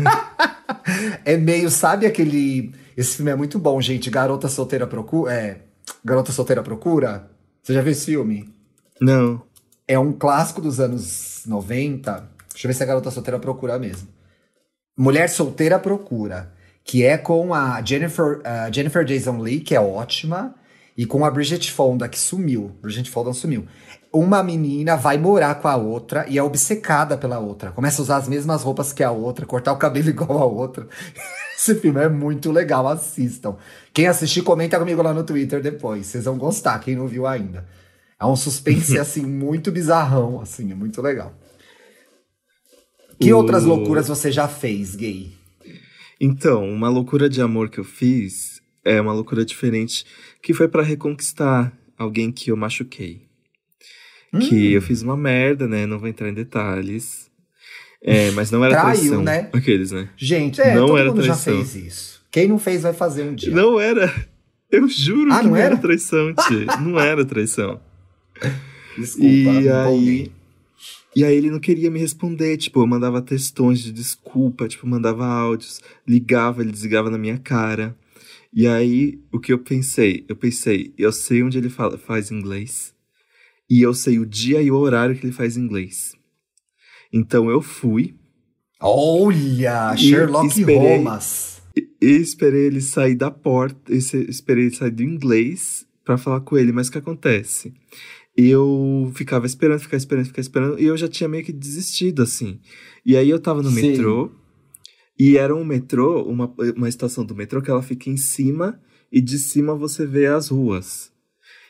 [1.24, 2.72] É meio, sabe aquele.
[2.96, 4.10] Esse filme é muito bom, gente.
[4.10, 5.32] Garota Solteira Procura.
[5.32, 5.60] É.
[6.04, 7.30] Garota Solteira Procura?
[7.62, 8.48] Você já viu esse filme?
[9.00, 9.42] Não.
[9.86, 12.28] É um clássico dos anos 90.
[12.52, 14.08] Deixa eu ver se é Garota Solteira Procura mesmo.
[14.96, 16.52] Mulher Solteira Procura,
[16.88, 20.54] que é com a Jennifer, uh, Jennifer Jason Lee, que é ótima,
[20.96, 22.74] e com a Bridget Fonda, que sumiu.
[22.80, 23.66] Bridget Fonda sumiu.
[24.10, 27.72] Uma menina vai morar com a outra e é obcecada pela outra.
[27.72, 30.88] Começa a usar as mesmas roupas que a outra, cortar o cabelo igual a outra.
[31.54, 33.56] Esse filme é muito legal, assistam.
[33.92, 36.06] Quem assistir, comenta comigo lá no Twitter depois.
[36.06, 37.66] Vocês vão gostar, quem não viu ainda.
[38.18, 41.34] É um suspense, assim, muito bizarrão, assim, é muito legal.
[43.20, 43.36] Que o...
[43.36, 45.36] outras loucuras você já fez, gay?
[46.20, 50.04] Então, uma loucura de amor que eu fiz é uma loucura diferente,
[50.42, 53.28] que foi para reconquistar alguém que eu machuquei.
[54.32, 54.40] Hum.
[54.40, 55.86] Que eu fiz uma merda, né?
[55.86, 57.30] Não vou entrar em detalhes.
[58.02, 59.22] É, mas não era Traiu, traição.
[59.22, 59.48] né?
[59.52, 60.08] Aqueles, né?
[60.16, 61.54] Gente, é, não todo era mundo traição.
[61.58, 62.22] já fez isso.
[62.30, 63.52] Quem não fez vai fazer um dia.
[63.52, 64.12] Não era.
[64.70, 65.66] Eu juro ah, que não era?
[65.66, 66.76] era traição, tia.
[66.80, 67.80] não era traição.
[68.96, 70.32] Desculpa, e aí,
[71.14, 75.26] e aí ele não queria me responder, tipo, eu mandava textões de desculpa, tipo, mandava
[75.26, 77.96] áudios, ligava, ele desligava na minha cara.
[78.52, 80.24] E aí, o que eu pensei?
[80.28, 82.94] Eu pensei, eu sei onde ele fala, faz inglês,
[83.68, 86.14] e eu sei o dia e o horário que ele faz inglês.
[87.12, 88.14] Então eu fui.
[88.80, 91.62] Olha, Sherlock esperei, Holmes.
[91.76, 96.72] E esperei ele sair da porta, esperei ele sair do inglês para falar com ele,
[96.72, 97.74] mas o que acontece?
[98.46, 102.60] Eu ficava esperando, ficava esperando, ficava esperando, e eu já tinha meio que desistido, assim.
[103.04, 103.82] E aí eu tava no Sim.
[103.82, 104.30] metrô,
[105.18, 109.20] e era um metrô, uma, uma estação do metrô que ela fica em cima, e
[109.20, 111.10] de cima você vê as ruas.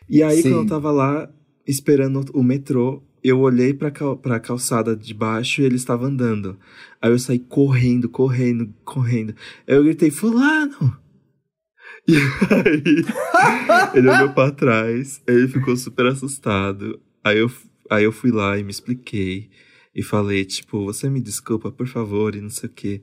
[0.09, 0.50] E aí, Sim.
[0.50, 1.31] quando eu tava lá
[1.66, 6.59] esperando o metrô, eu olhei pra, cal pra calçada de baixo e ele estava andando.
[7.00, 9.35] Aí eu saí correndo, correndo, correndo.
[9.66, 10.98] Aí eu gritei, fulano!
[12.08, 13.04] E aí,
[13.94, 16.98] ele olhou pra trás, ele ficou super assustado.
[17.22, 17.50] Aí eu,
[17.90, 19.50] aí eu fui lá e me expliquei.
[19.94, 23.02] E falei, tipo, você me desculpa, por favor, e não sei o quê.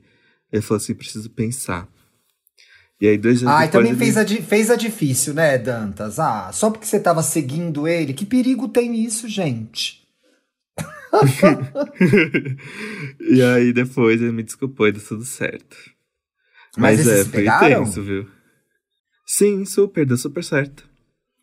[0.52, 1.88] Ele falou assim, preciso pensar.
[3.00, 3.98] E aí, dois anos Ah, e também ele...
[3.98, 6.18] fez, a, fez a difícil, né, Dantas?
[6.18, 8.12] Ah, só porque você tava seguindo ele.
[8.14, 10.02] Que perigo tem nisso, gente?
[13.20, 15.76] e aí, depois ele me desculpou e deu tudo certo.
[16.76, 17.82] Mas, Mas é, foi pegaram?
[17.82, 18.26] intenso, viu?
[19.26, 20.88] Sim, super, deu super certo.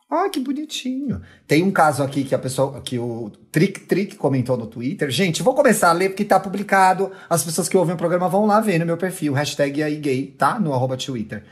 [0.10, 1.22] Ah, que bonitinho.
[1.48, 5.10] Tem um caso aqui que a pessoa, que o Trick Trick comentou no Twitter.
[5.10, 7.12] Gente, vou começar a ler porque tá publicado.
[7.28, 10.28] As pessoas que ouvem o programa vão lá ver no meu perfil, hashtag aí gay,
[10.28, 10.60] tá?
[10.60, 11.44] No arroba Twitter.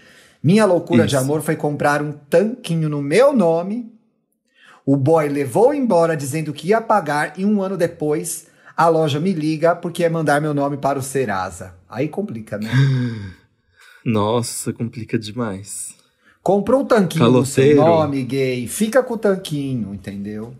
[0.43, 1.09] Minha loucura Isso.
[1.09, 3.91] de amor foi comprar um tanquinho no meu nome.
[4.85, 8.45] O boy levou embora dizendo que ia pagar e um ano depois
[8.77, 11.75] a loja me liga porque ia mandar meu nome para o Serasa.
[11.89, 12.69] Aí complica, né?
[14.05, 15.99] Nossa, complica demais.
[16.43, 18.67] Comprou o tanquinho no seu nome, gay.
[18.67, 20.55] Fica com o tanquinho, entendeu?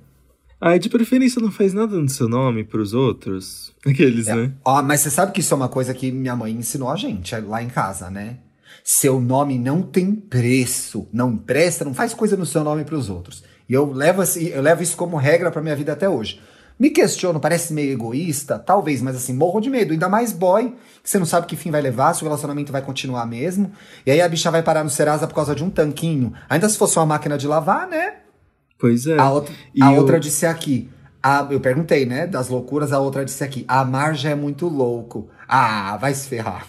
[0.60, 3.74] Aí, de preferência, não faz nada no seu nome pros outros.
[3.84, 4.36] Aqueles, é.
[4.36, 4.54] né?
[4.64, 7.36] Ó, mas você sabe que isso é uma coisa que minha mãe ensinou a gente
[7.36, 8.38] lá em casa, né?
[8.84, 11.08] Seu nome não tem preço.
[11.12, 13.44] Não empresta, não faz coisa no seu nome pros outros.
[13.68, 16.40] E eu levo, assim, eu levo isso como regra pra minha vida até hoje.
[16.82, 19.94] Me questiono, parece meio egoísta, talvez, mas assim, morro de medo.
[19.94, 22.82] Ainda mais boy, que você não sabe que fim vai levar, se o relacionamento vai
[22.82, 23.72] continuar mesmo.
[24.04, 26.34] E aí a bicha vai parar no Serasa por causa de um tanquinho.
[26.50, 28.16] Ainda se fosse uma máquina de lavar, né?
[28.80, 29.16] Pois é.
[29.16, 30.90] A outra, a outra disse aqui.
[31.22, 32.26] A, eu perguntei, né?
[32.26, 33.64] Das loucuras, a outra disse aqui.
[33.68, 35.30] A Marja é muito louco.
[35.48, 36.66] Ah, vai se ferrar.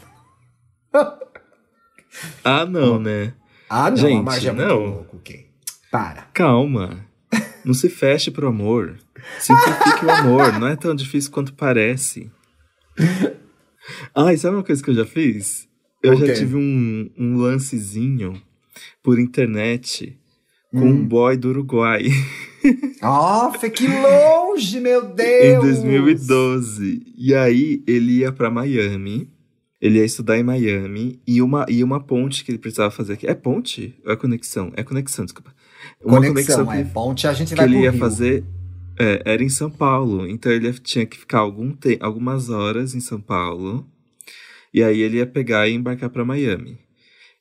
[2.45, 3.33] ah, não, né?
[3.67, 4.79] Ah, não, Gente, a Marja é muito não.
[4.79, 5.47] louco, ok?
[5.91, 6.27] Para.
[6.35, 6.99] Calma.
[7.65, 8.99] Não se feche pro amor.
[9.39, 12.31] Simplifique o amor, não é tão difícil quanto parece.
[14.15, 15.69] Ai, sabe uma coisa que eu já fiz?
[16.03, 16.29] Eu okay.
[16.29, 18.41] já tive um, um lancezinho
[19.03, 20.19] por internet
[20.71, 20.91] com hum.
[20.91, 22.05] um boy do Uruguai.
[23.01, 25.45] Nossa, que longe, meu Deus!
[25.45, 27.03] em 2012.
[27.17, 29.29] E aí, ele ia para Miami.
[29.81, 31.21] Ele ia estudar em Miami.
[31.27, 33.27] E uma, e uma ponte que ele precisava fazer aqui.
[33.27, 33.95] É ponte?
[34.05, 34.73] Ou é conexão?
[34.77, 35.53] É conexão, desculpa.
[36.03, 36.85] Uma conexão, conexão é.
[36.85, 38.45] Ponte a gente que vai ele ia fazer
[38.99, 43.01] é, era em São Paulo, então ele tinha que ficar algum te algumas horas em
[43.01, 43.87] São Paulo.
[44.73, 46.79] E aí ele ia pegar e embarcar para Miami.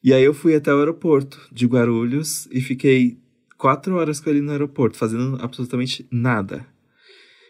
[0.03, 3.17] E aí eu fui até o aeroporto de Guarulhos e fiquei
[3.57, 6.65] quatro horas com ele no aeroporto, fazendo absolutamente nada.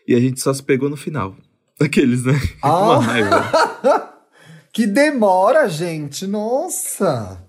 [0.07, 1.35] E a gente só se pegou no final.
[1.79, 2.33] Aqueles, né?
[2.61, 4.07] Ah.
[4.73, 6.25] Que demora, gente!
[6.25, 7.45] Nossa!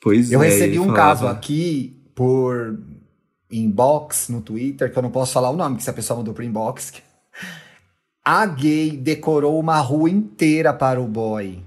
[0.00, 0.46] Pois eu é.
[0.46, 0.96] Eu recebi um falava...
[0.96, 2.76] caso aqui por
[3.50, 6.34] inbox no Twitter, que eu não posso falar o nome, que se a pessoa mandou
[6.34, 6.92] pro inbox.
[8.24, 11.62] A gay decorou uma rua inteira para o boy,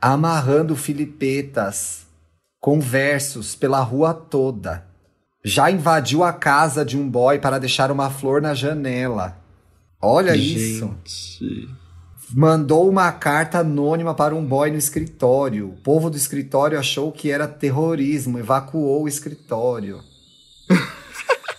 [0.00, 2.04] amarrando filipetas
[2.60, 4.84] com versos pela rua toda.
[5.44, 9.38] Já invadiu a casa de um boy para deixar uma flor na janela.
[10.02, 10.58] Olha Gente.
[10.58, 10.94] isso.
[12.32, 15.68] Mandou uma carta anônima para um boy no escritório.
[15.68, 20.00] O povo do escritório achou que era terrorismo, evacuou o escritório.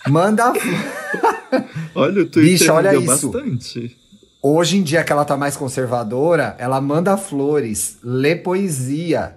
[0.08, 0.52] Manda.
[1.94, 3.30] Olha, o Twitter Bicho, olha isso.
[3.30, 3.96] bastante.
[4.42, 9.36] Hoje em dia que ela tá mais conservadora, ela manda flores, lê poesia,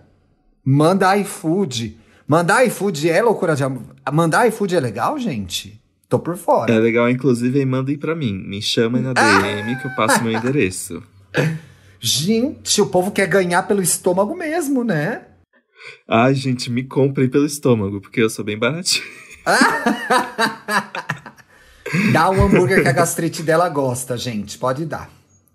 [0.63, 1.97] manda iFood.
[2.27, 3.83] Mandar iFood é loucura de amor.
[4.11, 5.79] Mandar iFood é legal, gente?
[6.09, 6.73] Tô por fora.
[6.73, 8.33] É legal, inclusive, aí mandem pra mim.
[8.33, 11.03] Me chamem na DM que eu passo meu endereço.
[11.99, 15.21] Gente, o povo quer ganhar pelo estômago mesmo, né?
[16.07, 19.05] Ai, gente, me comprem pelo estômago, porque eu sou bem baratinho.
[22.11, 24.57] Dá um hambúrguer que a gastrite dela gosta, gente.
[24.57, 25.09] Pode dar.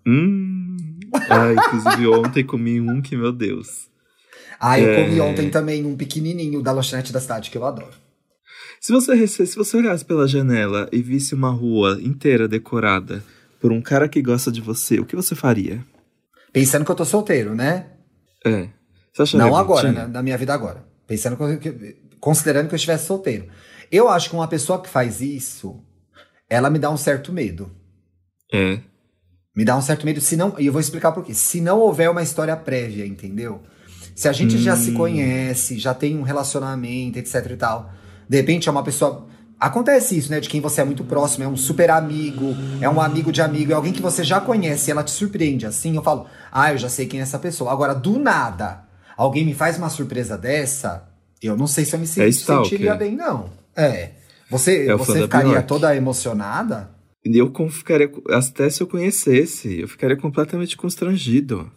[0.06, 0.76] Hum.
[1.28, 3.88] Ai, inclusive ontem comi um que, meu Deus.
[4.60, 5.04] Ah, eu É.
[5.04, 7.90] comi ontem também um pequenininho da lanchonete da cidade, que eu adoro.
[8.80, 13.22] Se você, se você olhasse pela janela e visse uma rua inteira decorada
[13.60, 15.84] por um cara que gosta de você, o que você faria?
[16.52, 17.86] Pensando que eu tô solteiro, né?
[18.46, 18.68] É.
[19.34, 20.06] Não agora, né?
[20.06, 20.84] na minha vida agora.
[21.06, 23.46] Pensando que, eu- considerando que eu estivesse solteiro.
[23.90, 25.82] Eu acho que uma pessoa que faz isso,
[26.48, 27.70] ela me dá um certo medo.
[28.52, 28.78] É.
[29.54, 31.34] Me dá um certo medo, se não, e eu vou explicar por quê.
[31.34, 33.62] Se não houver uma história prévia, entendeu?
[34.14, 34.94] Se a gente já se Hum.
[34.94, 37.92] conhece, já tem um relacionamento, etc e tal.
[38.28, 39.26] De repente é uma pessoa.
[39.58, 40.40] Acontece isso, né?
[40.40, 43.72] De quem você é muito próximo, é um super amigo, é um amigo de amigo,
[43.72, 45.96] é alguém que você já conhece e ela te surpreende assim.
[45.96, 47.70] Eu falo, ah, eu já sei quem é essa pessoa.
[47.72, 48.84] Agora, do nada,
[49.16, 51.06] alguém me faz uma surpresa dessa,
[51.42, 53.50] eu não sei se eu me sen- É sentiria bem, não.
[53.80, 54.12] É.
[54.50, 56.90] Você, É você ficaria toda emocionada?
[57.24, 61.70] Eu ficaria, até se eu conhecesse, eu ficaria completamente constrangido.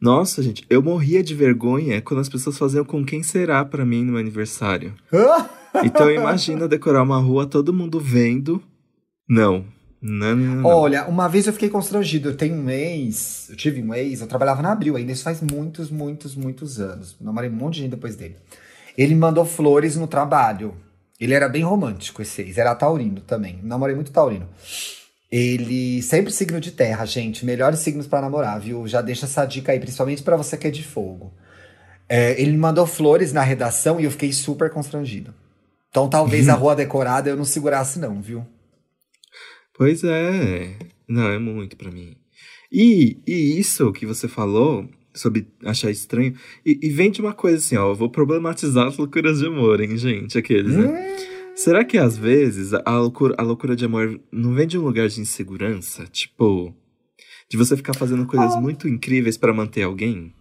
[0.00, 4.04] Nossa, gente, eu morria de vergonha quando as pessoas faziam com quem será pra mim
[4.04, 4.94] no meu aniversário.
[5.82, 8.62] Então imagina decorar uma rua, todo mundo vendo.
[9.28, 9.64] Não.
[10.00, 10.64] Não, não, não.
[10.66, 12.28] Olha, uma vez eu fiquei constrangido.
[12.28, 15.40] Eu tenho um ex, eu tive um ex, eu trabalhava na Abril ainda, isso faz
[15.40, 17.16] muitos, muitos, muitos anos.
[17.20, 18.36] Namorei um monte de gente depois dele.
[18.96, 20.76] Ele mandou flores no trabalho.
[21.20, 23.60] Ele era bem romântico, esse ex, era taurino também.
[23.62, 24.48] Namorei muito taurino.
[25.30, 27.44] Ele sempre signo de terra, gente.
[27.44, 28.86] Melhores signos pra namorar, viu?
[28.86, 31.32] Já deixa essa dica aí, principalmente pra você que é de fogo.
[32.08, 35.34] É, ele me mandou flores na redação e eu fiquei super constrangido.
[35.90, 38.46] Então talvez a rua decorada eu não segurasse, não, viu?
[39.76, 40.76] Pois é.
[41.08, 42.16] Não, é muito pra mim.
[42.70, 46.34] E, e isso que você falou sobre achar estranho,
[46.66, 49.80] e, e vem de uma coisa assim, ó, eu vou problematizar as loucuras de amor,
[49.80, 51.16] hein, gente, aqueles, né?
[51.54, 55.06] Será que às vezes a loucura, a loucura de amor não vem de um lugar
[55.08, 56.04] de insegurança?
[56.06, 56.74] Tipo,
[57.48, 58.60] de você ficar fazendo coisas Ah.
[58.60, 60.34] muito incríveis pra manter alguém?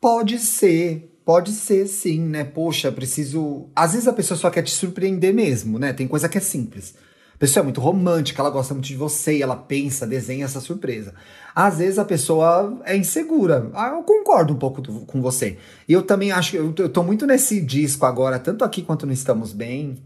[0.00, 2.42] Pode ser, pode ser sim, né?
[2.44, 3.68] Poxa, preciso.
[3.74, 5.92] Às vezes a pessoa só quer te surpreender mesmo, né?
[5.92, 6.94] Tem coisa que é simples.
[7.38, 11.14] A pessoa é muito romântica, ela gosta muito de você ela pensa, desenha essa surpresa.
[11.54, 13.70] Às vezes a pessoa é insegura.
[13.74, 15.56] Ah, eu concordo um pouco com você.
[15.88, 19.06] E eu também acho que eu, eu tô muito nesse disco agora, tanto aqui quanto
[19.06, 20.02] no Estamos Bem.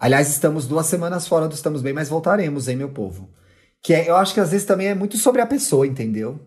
[0.00, 3.30] Aliás, estamos duas semanas fora do Estamos Bem, mas voltaremos, hein, meu povo?
[3.80, 6.40] Que é, eu acho que às vezes também é muito sobre a pessoa, entendeu?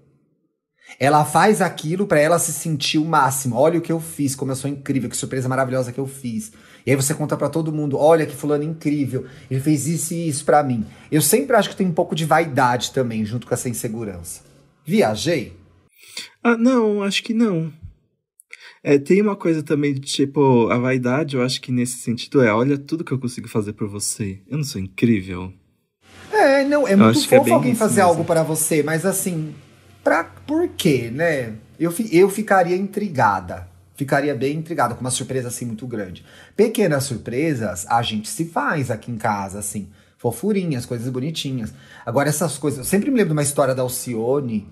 [0.99, 3.55] Ela faz aquilo pra ela se sentir o máximo.
[3.55, 6.51] Olha o que eu fiz, como eu sou incrível, que surpresa maravilhosa que eu fiz.
[6.85, 10.27] E aí você conta pra todo mundo, olha que fulano incrível, ele fez isso e
[10.27, 10.85] isso pra mim.
[11.11, 14.41] Eu sempre acho que tem um pouco de vaidade também junto com essa insegurança.
[14.85, 15.53] Viajei?
[16.43, 17.71] Ah, não, acho que não.
[18.83, 22.53] É, tem uma coisa também de tipo, a vaidade, eu acho que nesse sentido é,
[22.53, 24.39] olha tudo que eu consigo fazer por você.
[24.47, 25.53] Eu não sou incrível?
[26.31, 28.09] É, não, é Eu muito é fofo bem alguém fazer mesmo.
[28.09, 29.53] algo pra você, mas assim,
[30.03, 31.53] pra, por quê, né?
[31.79, 33.67] Eu, eu ficaria intrigada.
[33.99, 36.23] Ficaria bem intrigada com uma surpresa assim muito grande.
[36.55, 39.89] Pequenas surpresas a gente se faz aqui em casa, assim.
[40.17, 41.73] Fofurinhas, coisas bonitinhas.
[42.05, 42.79] Agora, essas coisas.
[42.79, 44.65] Eu sempre me lembro de uma história da Alcione.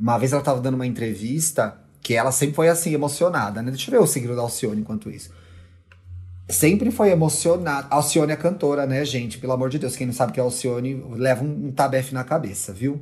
[0.00, 3.70] Uma vez ela tava dando uma entrevista que ela sempre foi assim, emocionada, né?
[3.70, 5.30] Deixa eu ver o signo da Alcione enquanto isso.
[6.48, 7.86] Sempre foi emocionada.
[7.88, 9.38] Alcione é cantora, né, gente?
[9.38, 12.24] Pelo amor de Deus, quem não sabe que é Alcione leva um, um tabefe na
[12.24, 13.00] cabeça, viu?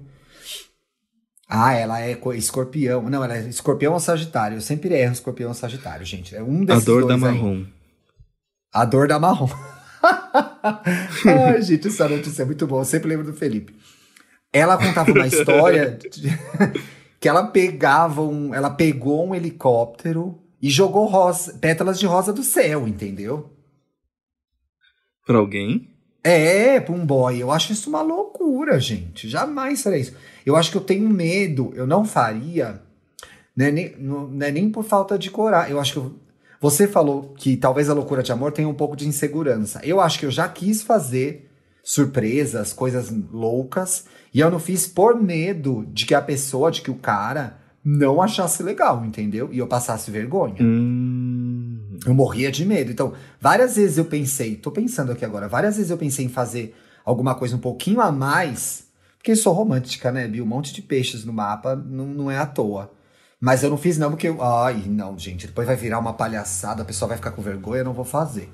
[1.49, 3.03] Ah, ela é co- escorpião.
[3.11, 4.57] Não, ela é escorpião ou sagitário.
[4.57, 6.35] Eu sempre erro escorpião ou sagitário, gente.
[6.35, 7.35] É um A desses dor da dois aí.
[7.39, 7.65] marrom.
[8.73, 9.49] A dor da marrom.
[11.27, 12.81] Ai, gente, essa notícia é muito boa.
[12.83, 13.75] Eu sempre lembro do Felipe.
[14.53, 16.31] Ela contava uma história de-
[17.21, 22.43] que ela pegava um, ela pegou um helicóptero e jogou rosa, pétalas de rosa do
[22.43, 23.51] céu, entendeu?
[25.27, 25.89] Pra alguém?
[26.25, 27.41] É, pra um boy.
[27.41, 29.29] Eu acho isso uma loucura, gente.
[29.29, 30.15] Jamais faria isso.
[30.45, 31.73] Eu acho que eu tenho medo.
[31.75, 32.81] Eu não faria.
[33.57, 35.73] Não é nem, não, não é nem por falta de coragem.
[35.73, 35.99] Eu acho que.
[35.99, 36.15] eu-
[36.61, 39.81] você falou que talvez a loucura de amor tenha um pouco de insegurança.
[39.83, 41.49] Eu acho que eu já quis fazer
[41.83, 44.05] surpresas, coisas loucas.
[44.33, 48.23] E eu não fiz por medo de que a pessoa, de que o cara não
[48.23, 49.49] achasse legal, entendeu?
[49.53, 50.57] E eu passasse vergonha.
[50.61, 51.99] Hum.
[52.07, 52.91] Eu morria de medo.
[52.93, 56.75] Então, várias vezes eu pensei, tô pensando aqui agora, várias vezes eu pensei em fazer
[57.05, 58.85] alguma coisa um pouquinho a mais,
[59.23, 62.37] porque eu sou romântica, né, Vi Um monte de peixes no mapa não, não é
[62.37, 62.91] à toa.
[63.41, 64.43] Mas eu não fiz não, porque eu.
[64.43, 67.85] Ai, não, gente, depois vai virar uma palhaçada, a pessoa vai ficar com vergonha, eu
[67.85, 68.51] não vou fazer.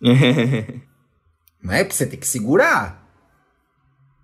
[1.62, 1.84] não é?
[1.84, 3.04] Porque você tem que segurar.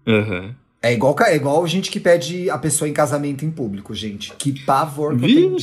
[0.04, 0.52] Uhum.
[0.82, 4.34] É igual, é igual gente que pede a pessoa em casamento em público, gente.
[4.34, 5.56] Que pavor que eu.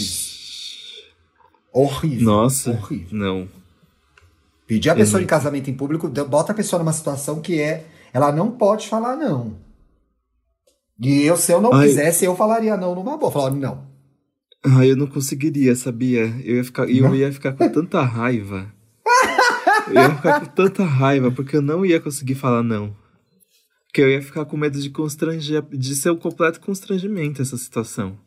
[1.73, 2.25] Horrível.
[2.25, 2.71] Nossa.
[2.71, 3.17] Horrível.
[3.17, 3.49] Não.
[4.65, 5.25] Pedir a pessoa uhum.
[5.25, 7.85] em casamento em público, bota a pessoa numa situação que é.
[8.13, 9.68] Ela não pode falar não.
[11.01, 11.87] E eu, se eu não Ai.
[11.87, 13.31] quisesse, eu falaria não numa boa.
[13.31, 13.87] Falaria não.
[14.63, 16.25] Ah, eu não conseguiria, sabia?
[16.43, 18.73] Eu ia ficar, eu ia ficar com tanta raiva.
[19.87, 22.95] eu ia ficar com tanta raiva, porque eu não ia conseguir falar não.
[23.87, 28.17] Porque eu ia ficar com medo de constranger, de ser um completo constrangimento essa situação.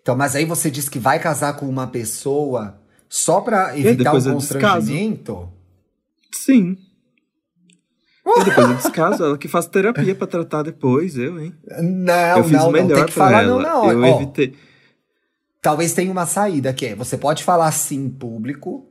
[0.00, 4.22] Então, mas aí você diz que vai casar com uma pessoa só pra evitar o
[4.22, 5.52] constrangimento?
[6.32, 6.76] Sim.
[8.26, 11.54] E depois eu descaso, ela que faz terapia pra tratar depois, eu, hein?
[11.80, 13.52] Não, eu fiz não, o melhor não, tem que falar ela.
[13.52, 13.92] não na hora.
[13.92, 14.54] Eu Ó, evitei.
[15.62, 18.86] Talvez tenha uma saída que é, você pode falar sim em público,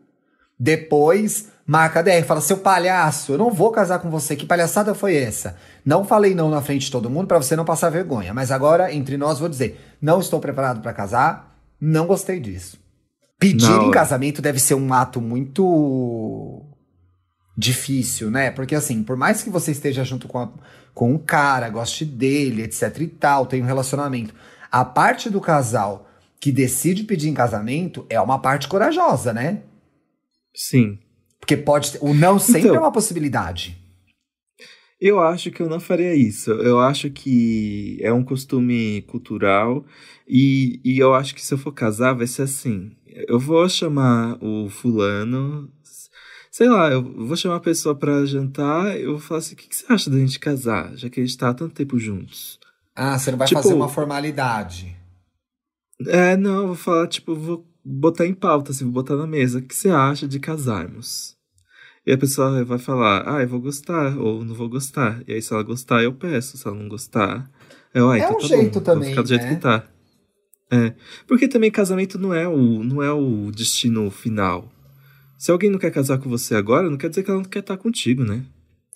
[0.58, 5.15] depois marca DR, fala, seu palhaço, eu não vou casar com você, que palhaçada foi
[5.15, 5.58] essa?
[5.84, 8.93] Não falei não na frente de todo mundo para você não passar vergonha, mas agora,
[8.93, 12.78] entre nós, vou dizer, não estou preparado para casar, não gostei disso.
[13.39, 13.88] Pedir não.
[13.88, 16.63] em casamento deve ser um ato muito
[17.58, 18.52] difícil, né?
[18.52, 20.50] Porque assim, por mais que você esteja junto com, a,
[20.94, 24.34] com um cara, goste dele, etc e tal, tenha um relacionamento,
[24.72, 29.63] a parte do casal que decide pedir em casamento é uma parte corajosa, né?
[30.54, 31.00] Sim.
[31.39, 31.98] Porque pode.
[32.02, 33.78] O não sempre então, é uma possibilidade.
[35.00, 36.52] Eu acho que eu não faria isso.
[36.52, 39.86] Eu acho que é um costume cultural.
[40.28, 42.91] E, e eu acho que se eu for casar, vai ser assim.
[43.28, 45.72] Eu vou chamar o fulano.
[46.56, 48.98] Sei lá, eu vou chamar a pessoa para jantar.
[48.98, 50.96] Eu vou falar assim: o que, que você acha da gente casar?
[50.96, 52.58] Já que a gente tá há tanto tempo juntos.
[52.96, 54.96] Ah, você não vai tipo, fazer uma formalidade.
[56.08, 59.60] É, não, vou falar, tipo, vou botar em pauta, assim, vou botar na mesa.
[59.60, 61.36] O que você acha de casarmos?
[62.08, 65.22] E a pessoa vai falar, ah, eu vou gostar, ou não vou gostar.
[65.28, 66.58] E aí, se ela gostar, eu peço.
[66.58, 67.52] Se ela não gostar,
[67.94, 69.02] eu, ah, é então um tá jeito bom, também.
[69.02, 69.56] Vou ficar do jeito né?
[69.56, 69.86] que tá.
[70.72, 70.94] É.
[71.28, 74.72] Porque também casamento não é, o, não é o destino final.
[75.38, 77.60] Se alguém não quer casar com você agora, não quer dizer que ela não quer
[77.60, 78.43] estar contigo, né?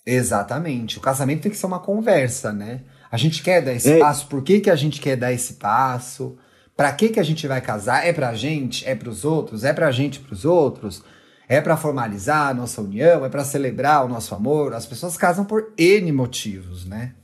[0.04, 0.98] Exatamente.
[0.98, 2.82] O casamento tem que ser uma conversa, né?
[3.10, 3.98] A gente quer dar esse é...
[3.98, 6.38] passo, por que, que a gente quer dar esse passo?
[6.76, 8.06] Para que que a gente vai casar?
[8.06, 8.86] É pra gente?
[8.86, 9.64] É pros outros?
[9.64, 11.02] É pra gente e pros outros?
[11.46, 13.24] É para formalizar a nossa união?
[13.24, 14.72] É para celebrar o nosso amor?
[14.72, 17.14] As pessoas casam por N motivos, né?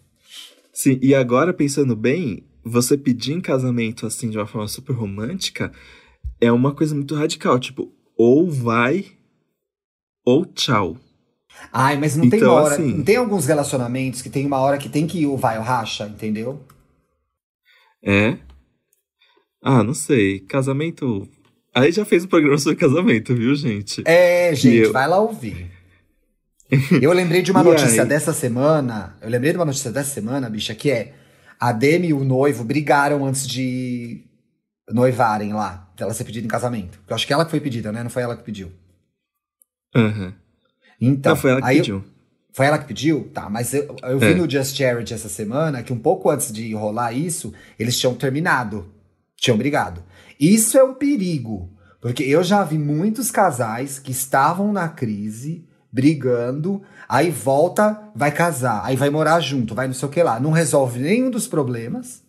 [0.72, 5.72] Sim, e agora pensando bem, você pedir em casamento assim de uma forma super romântica
[6.38, 9.06] é uma coisa muito radical, tipo, ou vai
[10.24, 10.96] ou tchau.
[11.72, 14.58] Ai, mas não então, tem uma hora, assim, não tem alguns relacionamentos que tem uma
[14.58, 16.60] hora que tem que ir o vai ou racha, entendeu?
[18.02, 18.38] É.
[19.62, 20.40] Ah, não sei.
[20.40, 21.28] Casamento.
[21.74, 24.02] Aí já fez um programa sobre casamento, viu, gente?
[24.06, 24.92] É, gente, eu...
[24.92, 25.70] vai lá ouvir.
[27.00, 28.08] Eu lembrei de uma notícia aí?
[28.08, 29.16] dessa semana.
[29.20, 31.14] Eu lembrei de uma notícia dessa semana, bicha, que é
[31.58, 34.22] a Demi e o noivo brigaram antes de
[34.88, 37.00] noivarem lá, dela ser pedida em casamento.
[37.08, 38.02] Eu acho que ela que foi pedida, né?
[38.02, 38.70] Não foi ela que pediu.
[39.94, 40.32] Uhum.
[41.00, 41.96] Então, Não, foi ela que pediu.
[41.96, 42.04] Eu...
[42.52, 43.30] Foi ela que pediu?
[43.34, 44.34] Tá, mas eu, eu vi é.
[44.34, 48.90] no Just Charity essa semana que um pouco antes de rolar isso, eles tinham terminado
[49.36, 50.02] tinham brigado.
[50.40, 56.82] Isso é um perigo, porque eu já vi muitos casais que estavam na crise, brigando,
[57.08, 60.50] aí volta, vai casar, aí vai morar junto, vai não sei o que lá, não
[60.50, 62.22] resolve nenhum dos problemas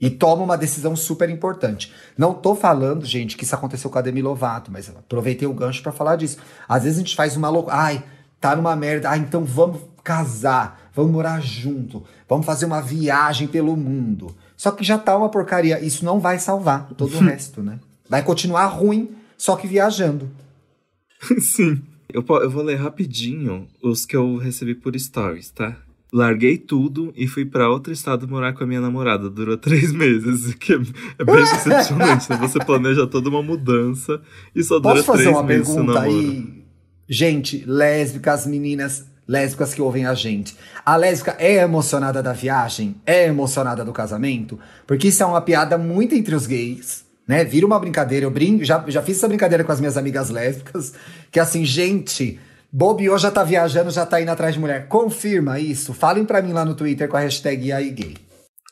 [0.00, 1.92] e toma uma decisão super importante.
[2.16, 5.82] Não tô falando, gente, que isso aconteceu com a Demi Lovato, mas aproveitei o gancho
[5.82, 6.38] para falar disso.
[6.68, 8.04] Às vezes a gente faz uma loucura, ai,
[8.40, 13.76] tá numa merda, ah, então vamos casar, vamos morar junto, vamos fazer uma viagem pelo
[13.76, 14.36] mundo.
[14.56, 15.80] Só que já tá uma porcaria.
[15.80, 17.80] Isso não vai salvar todo o resto, né?
[18.08, 20.30] Vai continuar ruim, só que viajando.
[21.40, 21.82] Sim.
[22.12, 25.76] Eu, eu vou ler rapidinho os que eu recebi por stories, tá?
[26.12, 29.28] Larguei tudo e fui para outro estado morar com a minha namorada.
[29.28, 30.76] Durou três meses, que é,
[31.18, 32.30] é bem decepcionante.
[32.30, 32.36] né?
[32.40, 34.20] Você planeja toda uma mudança
[34.54, 35.66] e só dura Posso três meses.
[35.66, 36.64] Posso fazer uma pergunta aí?
[37.08, 40.56] Gente, lésbicas, meninas, lésbicas que ouvem a gente.
[40.84, 42.96] A lésbica é emocionada da viagem?
[43.04, 44.58] É emocionada do casamento?
[44.86, 47.44] Porque isso é uma piada muito entre os gays, né?
[47.44, 48.26] Vira uma brincadeira.
[48.26, 50.94] Eu brinco, já, já fiz essa brincadeira com as minhas amigas lésbicas,
[51.30, 52.38] que assim, gente,
[52.76, 54.86] Bobiô já tá viajando, já tá indo atrás de mulher.
[54.86, 55.94] Confirma isso.
[55.94, 58.14] Falem pra mim lá no Twitter com a hashtag gay.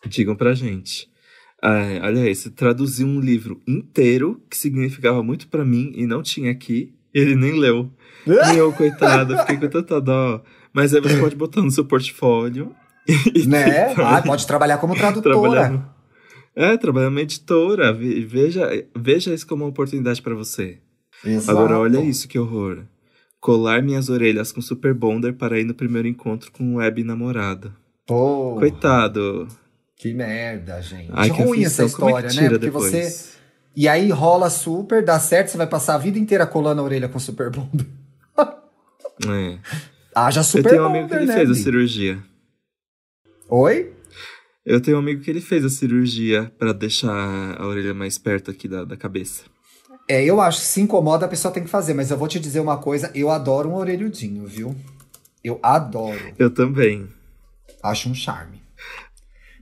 [0.06, 1.08] Digam pra gente.
[1.62, 6.50] Ah, olha você traduziu um livro inteiro que significava muito pra mim e não tinha
[6.50, 6.92] aqui.
[7.14, 7.90] Ele nem leu.
[8.52, 10.42] E eu, coitada, fiquei com tanta dó.
[10.70, 12.74] Mas aí você pode botar no seu portfólio.
[13.34, 13.94] e Né?
[13.96, 15.34] Ah, pode trabalhar como tradutora.
[15.40, 15.86] trabalhar no-
[16.54, 17.90] É, trabalhar numa editora.
[17.90, 20.78] Ve- Veja, veja isso como uma oportunidade pra você.
[21.24, 21.50] Exato.
[21.58, 22.84] Agora, olha isso, que horror.
[23.44, 27.74] Colar minhas orelhas com Super Bonder para ir no primeiro encontro com um web namorado.
[28.06, 29.46] Pô, Coitado.
[29.94, 31.10] que merda, gente.
[31.12, 32.48] Ai, que ruim essa é história, que né?
[32.48, 32.90] Porque depois?
[32.90, 33.34] você.
[33.76, 37.06] E aí rola super, dá certo, você vai passar a vida inteira colando a orelha
[37.06, 37.86] com super bonder.
[39.28, 39.58] É.
[40.14, 42.24] Haja Eu super tenho um amigo que bonder, ele né, fez a cirurgia.
[43.50, 43.92] Oi?
[44.64, 48.50] Eu tenho um amigo que ele fez a cirurgia pra deixar a orelha mais perto
[48.50, 49.44] aqui da, da cabeça.
[50.08, 52.38] É, eu acho que se incomoda a pessoa tem que fazer, mas eu vou te
[52.38, 54.74] dizer uma coisa, eu adoro um orelhudinho, viu?
[55.42, 56.20] Eu adoro.
[56.38, 57.08] Eu também.
[57.82, 58.62] Acho um charme.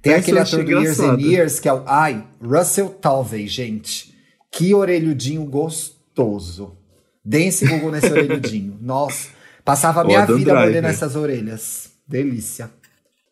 [0.00, 1.18] Tem aquele ator do Years and.
[1.20, 1.82] Years que é o.
[1.86, 4.12] Ai, Russell Talvez, gente.
[4.50, 6.76] Que orelhudinho gostoso.
[7.24, 8.76] Dê esse Google nesse orelhudinho.
[8.80, 9.28] Nossa.
[9.64, 10.60] Passava a minha vida Driver.
[10.60, 11.92] mordendo essas orelhas.
[12.06, 12.68] Delícia.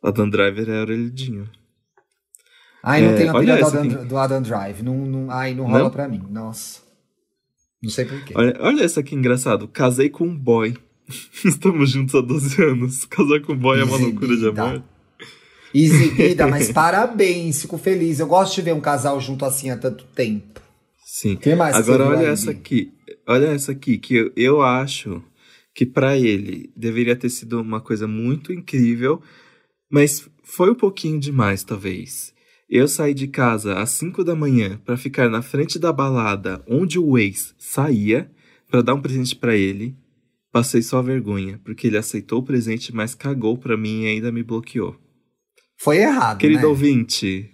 [0.03, 1.49] Adam Driver é orelhudinho.
[2.83, 4.83] Ai, não É, tenho a olha pilha do Adam, do Adam Drive.
[4.83, 5.91] Não, não, ai, não rola Não?
[5.91, 6.25] pra mim.
[6.31, 6.80] Nossa.
[7.83, 8.35] Não sei porquê.
[8.37, 9.67] Olha, olha essa aqui engraçado.
[9.69, 10.77] Casei com um boy.
[11.45, 13.05] Estamos juntos há 12 anos.
[13.05, 14.63] Casar com um boy é uma loucura de Exibida.
[14.63, 14.83] amor.
[15.75, 18.21] Exibida, mas parabéns, fico feliz.
[18.21, 20.61] Eu gosto de ver um casal junto assim há tanto tempo.
[21.05, 21.37] Sim.
[21.37, 22.93] Quem mais Agora olha aí, essa aqui.
[23.27, 25.23] Olha essa aqui, que eu, eu acho
[25.75, 29.23] que pra ele deveria ter sido uma coisa muito incrível,
[29.91, 32.33] mas foi um pouquinho demais, talvez.
[32.71, 37.01] Eu saí de casa às 5 da manhã pra ficar na frente da balada onde
[37.01, 38.31] o ex saía
[38.71, 39.97] pra dar um presente pra ele.
[40.53, 44.45] Passei só vergonha, porque ele aceitou o presente, mas cagou pra mim e ainda me
[44.45, 44.97] bloqueou.
[45.77, 46.69] Foi errado, Querido né?
[46.69, 47.51] ouvinte,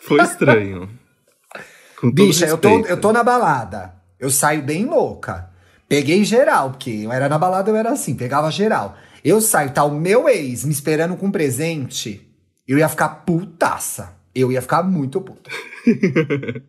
[0.00, 0.88] foi estranho.
[2.00, 3.94] Com Bicha, eu tô, eu tô na balada.
[4.18, 5.50] Eu saio bem louca.
[5.86, 8.96] Peguei geral, porque eu era na balada, eu era assim, pegava geral.
[9.22, 12.29] Eu saio, tá o meu ex me esperando com presente,
[12.66, 14.14] eu ia ficar putaça.
[14.34, 15.50] Eu ia ficar muito puta.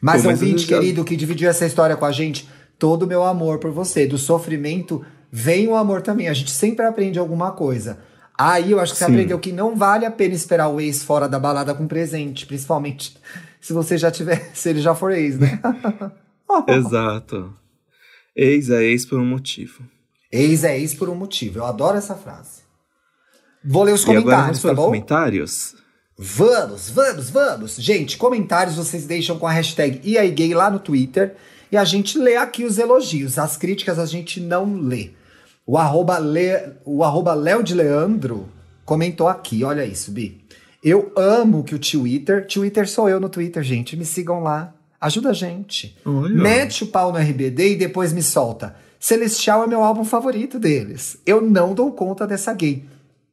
[0.00, 3.06] Mas, Pô, mas ouvinte já- querido que dividiu essa história com a gente, todo o
[3.06, 4.04] meu amor por você.
[4.04, 6.28] Do sofrimento vem o amor também.
[6.28, 8.00] A gente sempre aprende alguma coisa.
[8.36, 9.12] Aí eu acho que você Sim.
[9.12, 13.16] aprendeu que não vale a pena esperar o ex fora da balada com presente, principalmente
[13.60, 15.60] se você já tiver, se ele já for ex, né?
[16.66, 17.54] Exato.
[18.34, 19.84] Ex é ex por um motivo.
[20.32, 21.58] ex é ex por um motivo.
[21.60, 22.61] Eu adoro essa frase.
[23.64, 24.86] Vou ler os comentários, para tá bom?
[24.86, 25.74] comentários?
[26.18, 27.76] Vamos, vamos, vamos.
[27.76, 31.34] Gente, comentários vocês deixam com a hashtag IAIGay lá no Twitter
[31.70, 33.38] e a gente lê aqui os elogios.
[33.38, 35.10] As críticas a gente não lê.
[35.66, 38.48] O arroba, Le, o arroba Léo de Leandro
[38.84, 40.42] comentou aqui, olha isso, Bi.
[40.82, 44.74] Eu amo que o Twitter, Twitter sou eu no Twitter, gente, me sigam lá.
[45.00, 45.96] Ajuda a gente.
[46.04, 46.34] Olha.
[46.34, 48.76] Mete o pau no RBD e depois me solta.
[48.98, 51.16] Celestial é meu álbum favorito deles.
[51.24, 52.84] Eu não dou conta dessa gay.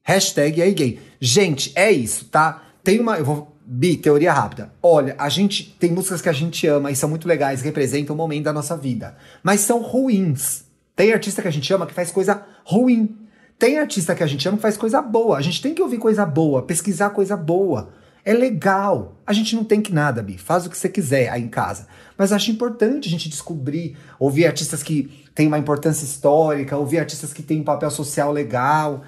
[0.10, 1.00] Hashtag aí gay.
[1.22, 2.64] Gente, é isso, tá?
[2.84, 3.20] Tem uma.
[3.20, 3.56] Eu vou.
[3.64, 4.74] Bi, teoria rápida.
[4.82, 8.18] Olha, a gente tem músicas que a gente ama e são muito legais, representam um
[8.18, 9.16] momento da nossa vida.
[9.44, 10.64] Mas são ruins.
[10.96, 13.16] Tem artista que a gente ama que faz coisa ruim.
[13.60, 15.38] Tem artista que a gente ama que faz coisa boa.
[15.38, 17.94] A gente tem que ouvir coisa boa, pesquisar coisa boa.
[18.26, 19.22] É legal.
[19.28, 20.40] A gente não tem que nada, Bi.
[20.40, 21.88] Faz o que você quiser aí em casa.
[22.18, 27.32] Mas acho importante a gente descobrir, ouvir artistas que têm uma importância histórica, ouvir artistas
[27.32, 29.04] que têm um papel social legal.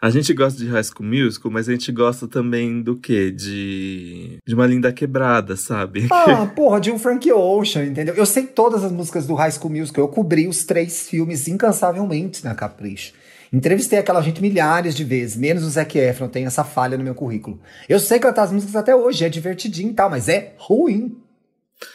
[0.00, 3.30] A gente gosta de High School Musical, mas a gente gosta também do quê?
[3.30, 6.06] De, de uma linda quebrada, sabe?
[6.10, 8.14] Ah, porra, de um Frank Ocean, entendeu?
[8.14, 10.04] Eu sei todas as músicas do High School Musical.
[10.04, 13.12] Eu cobri os três filmes incansavelmente na Capricho.
[13.52, 17.14] Entrevistei aquela gente milhares de vezes, menos o Zac Efron, tem essa falha no meu
[17.14, 17.60] currículo.
[17.88, 21.16] Eu sei cantar as músicas até hoje, é divertidinho e tal, mas é ruim.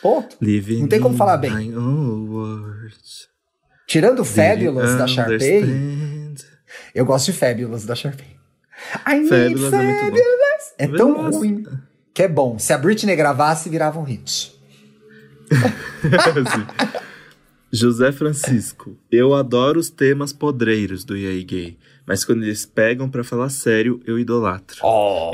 [0.02, 0.38] Ponto.
[0.42, 1.74] Living Não tem como falar bem.
[3.88, 5.64] Tirando Fabulous da Sharpay?
[6.94, 8.28] Eu gosto de Fabulous da Sharpay.
[9.08, 10.06] I need Fabulous é muito bom.
[10.06, 10.74] Fabulous.
[10.78, 11.38] É tão Nossa.
[11.38, 11.64] ruim
[12.14, 12.58] que é bom.
[12.60, 14.60] Se a Britney gravasse, virava um hit.
[17.74, 23.24] José Francisco, eu adoro os temas podreiros do EA Gay, mas quando eles pegam pra
[23.24, 24.82] falar sério, eu idolatro.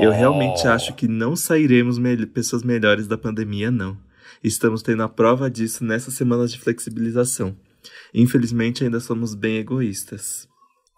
[0.00, 3.96] Eu realmente acho que não sairemos me- pessoas melhores da pandemia, não.
[4.42, 7.56] Estamos tendo a prova disso nessas semanas de flexibilização.
[8.14, 10.46] Infelizmente, ainda somos bem egoístas.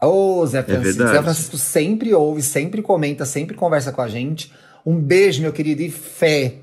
[0.03, 0.98] Ô, Zé Francisco.
[0.98, 1.16] verdade.
[1.16, 4.53] Zé Francisco sempre ouve, sempre comenta, sempre conversa com a gente.
[4.84, 6.57] Um beijo, meu querido, e fé.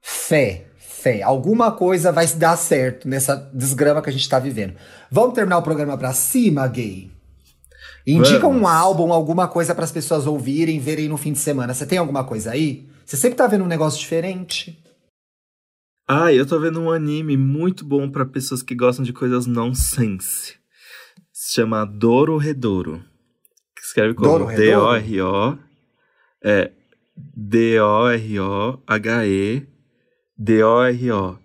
[0.00, 0.66] Fé.
[0.78, 1.22] fé.
[1.22, 4.74] Alguma coisa vai dar certo nessa desgrama que a gente tá vivendo.
[5.10, 7.10] Vamos terminar o programa pra cima, gay?
[8.06, 8.62] Indica Vamos.
[8.62, 11.74] um álbum, alguma coisa para as pessoas ouvirem, verem no fim de semana.
[11.74, 12.88] Você tem alguma coisa aí?
[13.04, 14.82] Você sempre tá vendo um negócio diferente?
[16.08, 20.54] Ah, eu tô vendo um anime muito bom pra pessoas que gostam de coisas nonsense.
[21.48, 23.02] Se chama Doro Redouro.
[23.74, 24.44] Que escreve como Doro.
[26.44, 26.72] É.
[27.16, 28.36] D-O-R-O-H-E.
[30.36, 31.38] D-O-R-O.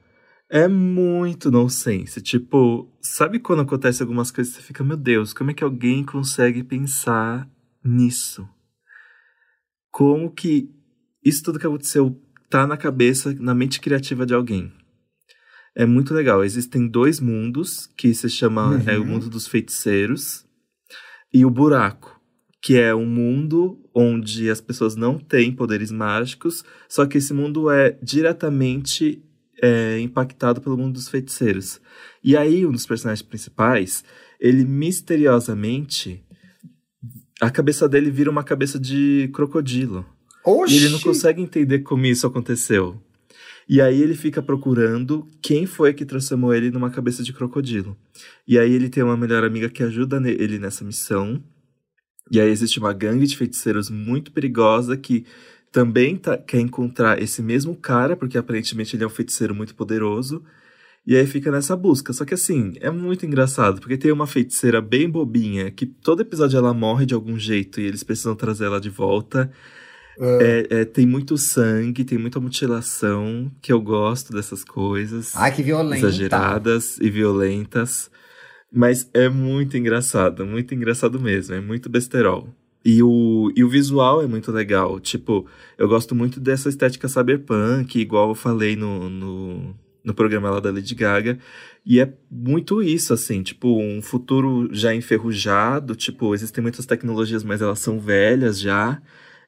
[0.49, 2.21] É muito nonsense.
[2.21, 6.65] Tipo, sabe quando acontece algumas coisas você fica, meu Deus, como é que alguém consegue
[6.65, 7.49] pensar
[7.81, 8.45] nisso?
[9.89, 10.69] Como que
[11.23, 14.69] isso tudo que aconteceu tá na cabeça, na mente criativa de alguém?
[15.75, 16.43] É muito legal.
[16.43, 18.83] Existem dois mundos, que se chama Uhum.
[18.85, 20.45] é o mundo dos feiticeiros
[21.33, 22.19] e o buraco,
[22.61, 27.69] que é um mundo onde as pessoas não têm poderes mágicos, só que esse mundo
[27.69, 29.23] é diretamente
[29.61, 31.79] é, impactado pelo mundo dos feiticeiros.
[32.23, 34.03] E aí, um dos personagens principais,
[34.39, 36.23] ele misteriosamente.
[37.41, 40.05] A cabeça dele vira uma cabeça de crocodilo.
[40.45, 40.75] Oxi!
[40.75, 43.01] E ele não consegue entender como isso aconteceu.
[43.67, 47.97] E aí ele fica procurando quem foi que transformou ele numa cabeça de crocodilo.
[48.47, 51.41] E aí ele tem uma melhor amiga que ajuda ele nessa missão.
[52.31, 55.25] E aí existe uma gangue de feiticeiros muito perigosa que
[55.71, 60.43] também tá- quer encontrar esse mesmo cara, porque aparentemente ele é um feiticeiro muito poderoso.
[61.05, 62.13] E aí fica nessa busca.
[62.13, 66.57] Só que assim, é muito engraçado, porque tem uma feiticeira bem bobinha, que todo episódio
[66.57, 69.51] ela morre de algum jeito e eles precisam trazer ela de volta.
[70.19, 75.35] É, é, tem muito sangue, tem muita mutilação, que eu gosto dessas coisas.
[75.35, 76.05] Ai, que violento.
[76.05, 78.11] exageradas e violentas.
[78.71, 82.49] Mas é muito engraçado, muito engraçado mesmo, é muito besterol.
[82.85, 84.99] E o, e o visual é muito legal.
[84.99, 85.47] Tipo,
[85.77, 90.71] eu gosto muito dessa estética cyberpunk, igual eu falei no, no, no programa lá da
[90.71, 91.37] Lady Gaga.
[91.85, 95.95] E é muito isso, assim, tipo, um futuro já enferrujado.
[95.95, 99.01] Tipo, existem muitas tecnologias, mas elas são velhas já.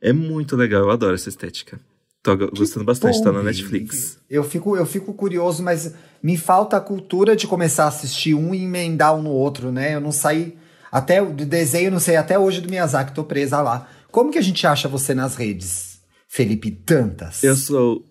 [0.08, 1.80] É muito legal, eu adoro essa estética.
[2.22, 4.18] Tô go- gostando bastante, tá na Netflix.
[4.30, 5.94] Eu fico, eu fico curioso, mas
[6.24, 9.96] me falta a cultura de começar a assistir um e emendar um no outro, né?
[9.96, 10.58] Eu não saí.
[10.92, 13.88] Até o do desenho, não sei, até hoje do Miyazaki, tô presa lá.
[14.12, 16.00] Como que a gente acha você nas redes?
[16.28, 17.44] Felipe Dantas.
[17.44, 18.04] Eu sou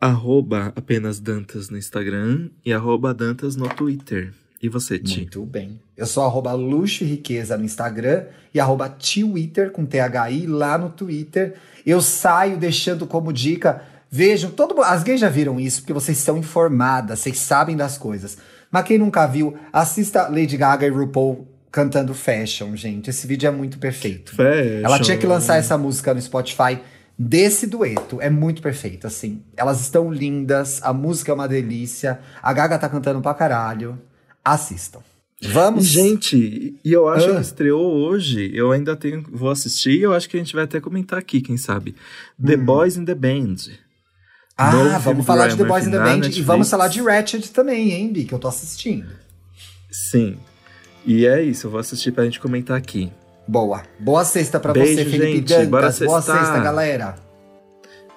[0.00, 4.32] arroba apenas Dantas no Instagram e arroba Dantas no Twitter.
[4.60, 5.18] E você, Ti?
[5.18, 5.80] Muito bem.
[5.96, 10.90] Eu sou arroba luxo e riqueza no Instagram e arroba Twitter com THI lá no
[10.90, 11.54] Twitter.
[11.86, 13.82] Eu saio deixando como dica.
[14.10, 18.38] Vejam, todo as gays já viram isso, porque vocês são informadas, vocês sabem das coisas.
[18.70, 23.10] Mas quem nunca viu, assista Lady Gaga e RuPaul cantando Fashion, gente.
[23.10, 24.34] Esse vídeo é muito perfeito.
[24.34, 24.80] Fashion.
[24.82, 26.80] Ela tinha que lançar essa música no Spotify
[27.18, 28.20] desse dueto.
[28.20, 29.42] É muito perfeito, assim.
[29.56, 32.18] Elas estão lindas, a música é uma delícia.
[32.42, 34.00] A Gaga tá cantando pra caralho.
[34.52, 35.00] Assistam.
[35.40, 35.84] Vamos.
[35.86, 37.34] Gente, e eu acho Ah.
[37.36, 38.50] que estreou hoje.
[38.54, 41.40] Eu ainda tenho, vou assistir e eu acho que a gente vai até comentar aqui,
[41.40, 41.94] quem sabe.
[42.44, 43.54] The Boys in the Band.
[44.56, 46.46] ah, novo vamos falar de The Boys in the Band e Netflix.
[46.46, 49.06] vamos falar de Ratchet também, hein, Bi, que eu tô assistindo.
[49.90, 50.36] Sim.
[51.06, 53.12] E é isso, eu vou assistir pra gente comentar aqui.
[53.46, 53.82] Boa.
[54.00, 55.48] Boa sexta pra Beijo, você, Felipe gente.
[55.48, 55.68] Dantas.
[55.68, 57.14] Bora Boa sexta, galera.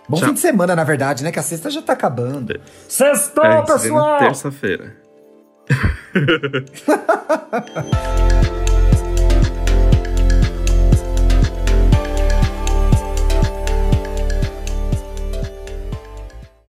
[0.10, 0.30] Bom Tchau.
[0.30, 1.32] fim de semana, na verdade, né?
[1.32, 2.60] Que a sexta já tá acabando.
[2.90, 4.20] Sextou, a gente se vê na pessoal!
[4.20, 4.98] terça-feira.
[5.72, 6.97] 哈哈
[7.28, 8.61] 哈哈哈。